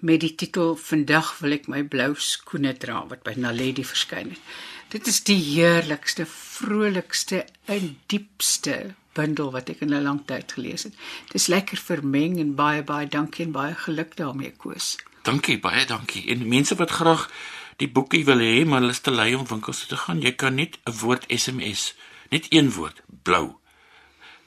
met 0.00 0.22
die 0.22 0.32
titel 0.40 0.70
Vandag 0.80 1.34
wil 1.42 1.52
ek 1.58 1.66
my 1.68 1.82
blou 1.92 2.14
skoene 2.16 2.70
dra 2.80 3.02
wat 3.10 3.20
by 3.26 3.34
Naledi 3.36 3.84
verskyn 3.84 4.30
het. 4.32 4.40
Dit 4.88 5.10
is 5.10 5.18
die 5.28 5.36
heerlikste, 5.36 6.24
vrolikste 6.24 7.42
en 7.68 7.98
diepste 8.08 8.94
bundel 9.12 9.52
wat 9.52 9.68
ek 9.74 9.84
in 9.84 9.92
'n 9.92 10.06
lang 10.06 10.22
tyd 10.24 10.56
gelees 10.56 10.88
het. 10.88 10.94
Dis 11.32 11.52
lekker 11.52 11.76
vermeng 11.76 12.40
en 12.40 12.56
baie 12.56 12.82
baie 12.82 13.06
dankie 13.06 13.44
en 13.44 13.52
baie 13.52 13.74
geluk 13.74 14.16
daarmee 14.16 14.56
Koos. 14.56 14.96
Dankie, 15.22 15.60
baie 15.60 15.84
dankie. 15.84 16.24
En 16.32 16.48
mense 16.48 16.74
wat 16.74 16.90
graag 16.90 17.30
die 17.76 17.88
boekie 17.88 18.24
wil 18.24 18.40
hê, 18.40 18.64
maar 18.64 18.80
hulle 18.80 18.96
is 18.96 19.00
te 19.00 19.10
lui 19.10 19.34
om 19.34 19.46
winkels 19.46 19.78
toe 19.78 19.88
te 19.88 19.96
gaan, 19.96 20.22
jy 20.22 20.32
kan 20.32 20.54
net 20.54 20.78
'n 20.86 20.98
woord 21.00 21.24
SMS, 21.28 21.94
net 22.30 22.46
een 22.48 22.72
woord, 22.72 23.02
blou. 23.22 23.56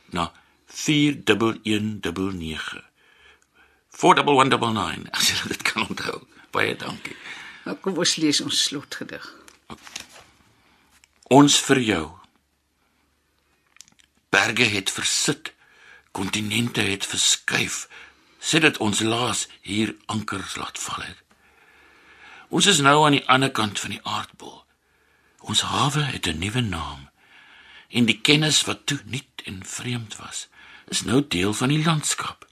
Na 0.09 0.31
4119. 0.65 2.90
4119. 4.01 5.11
As 5.13 5.29
jy 5.29 5.51
dit 5.53 5.61
kan 5.61 5.85
onthou. 5.85 6.23
Baie 6.51 6.73
dankie. 6.75 7.15
Nou 7.67 7.75
kom 7.83 7.99
ons 8.01 8.15
lees 8.17 8.41
ons 8.41 8.63
slotgedig. 8.65 9.27
Ons 11.31 11.59
vir 11.67 11.81
jou. 11.85 12.05
Berge 14.33 14.65
het 14.73 14.89
versit, 14.89 15.53
kontinente 16.15 16.81
het 16.81 17.05
verskuif, 17.05 17.85
sit 18.39 18.65
dit 18.65 18.79
ons 18.81 19.03
laas 19.05 19.45
hier 19.61 19.93
ankers 20.11 20.57
laat 20.57 20.79
val 20.81 21.05
het. 21.05 21.19
Ons 22.49 22.67
is 22.71 22.81
nou 22.83 22.97
aan 23.05 23.19
die 23.19 23.25
ander 23.29 23.51
kant 23.53 23.79
van 23.79 23.93
die 23.93 24.01
aardbol. 24.03 24.63
Ons 25.45 25.61
hawe 25.67 26.03
het 26.09 26.27
'n 26.27 26.39
nuwe 26.39 26.61
naam 26.61 27.09
en 27.89 28.05
die 28.05 28.21
kennis 28.21 28.63
wat 28.63 28.85
toe 28.85 28.99
nuut 29.05 29.41
en 29.45 29.65
vreemd 29.65 30.15
was, 30.15 30.47
is 30.87 31.03
nou 31.03 31.27
deel 31.27 31.53
van 31.53 31.69
die 31.69 31.83
landskap. 31.83 32.47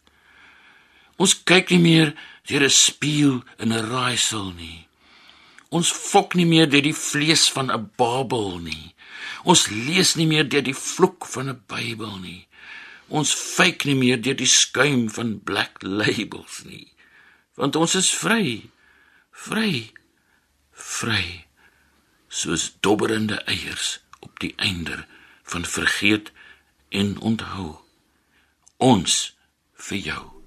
Ons 1.19 1.35
kyk 1.43 1.69
nie 1.75 1.83
meer 1.83 2.15
deur 2.47 2.63
'n 2.63 2.69
spieël 2.69 3.43
in 3.59 3.73
'n 3.73 3.89
raaisel 3.91 4.53
nie. 4.53 4.87
Ons 5.69 5.91
fok 5.91 6.33
nie 6.35 6.45
meer 6.45 6.69
deur 6.69 6.81
die 6.81 6.95
vlees 6.95 7.49
van 7.51 7.71
'n 7.71 7.91
Babel 7.97 8.59
nie. 8.59 8.95
Ons 9.43 9.69
lees 9.69 10.15
nie 10.15 10.27
meer 10.27 10.47
deur 10.49 10.63
die 10.63 10.75
vloek 10.75 11.25
van 11.25 11.49
'n 11.49 11.61
Bybel 11.67 12.17
nie. 12.19 12.47
Ons 13.09 13.33
fake 13.33 13.85
nie 13.85 13.95
meer 13.95 14.21
deur 14.21 14.35
die 14.35 14.49
skuim 14.49 15.09
van 15.09 15.39
black 15.39 15.81
labels 15.81 16.63
nie. 16.63 16.93
Want 17.55 17.75
ons 17.75 17.95
is 17.95 18.13
vry. 18.13 18.69
Vry. 19.31 19.91
Vry. 20.71 21.45
Soos 22.29 22.71
dobberende 22.79 23.41
eiers 23.45 23.99
op 24.19 24.39
die 24.39 24.53
einder 24.57 25.07
van 25.43 25.65
vergeet 25.65 26.31
en 26.89 27.17
onthou. 27.19 27.79
Ons 28.77 29.35
vir 29.73 29.97
jou. 29.97 30.38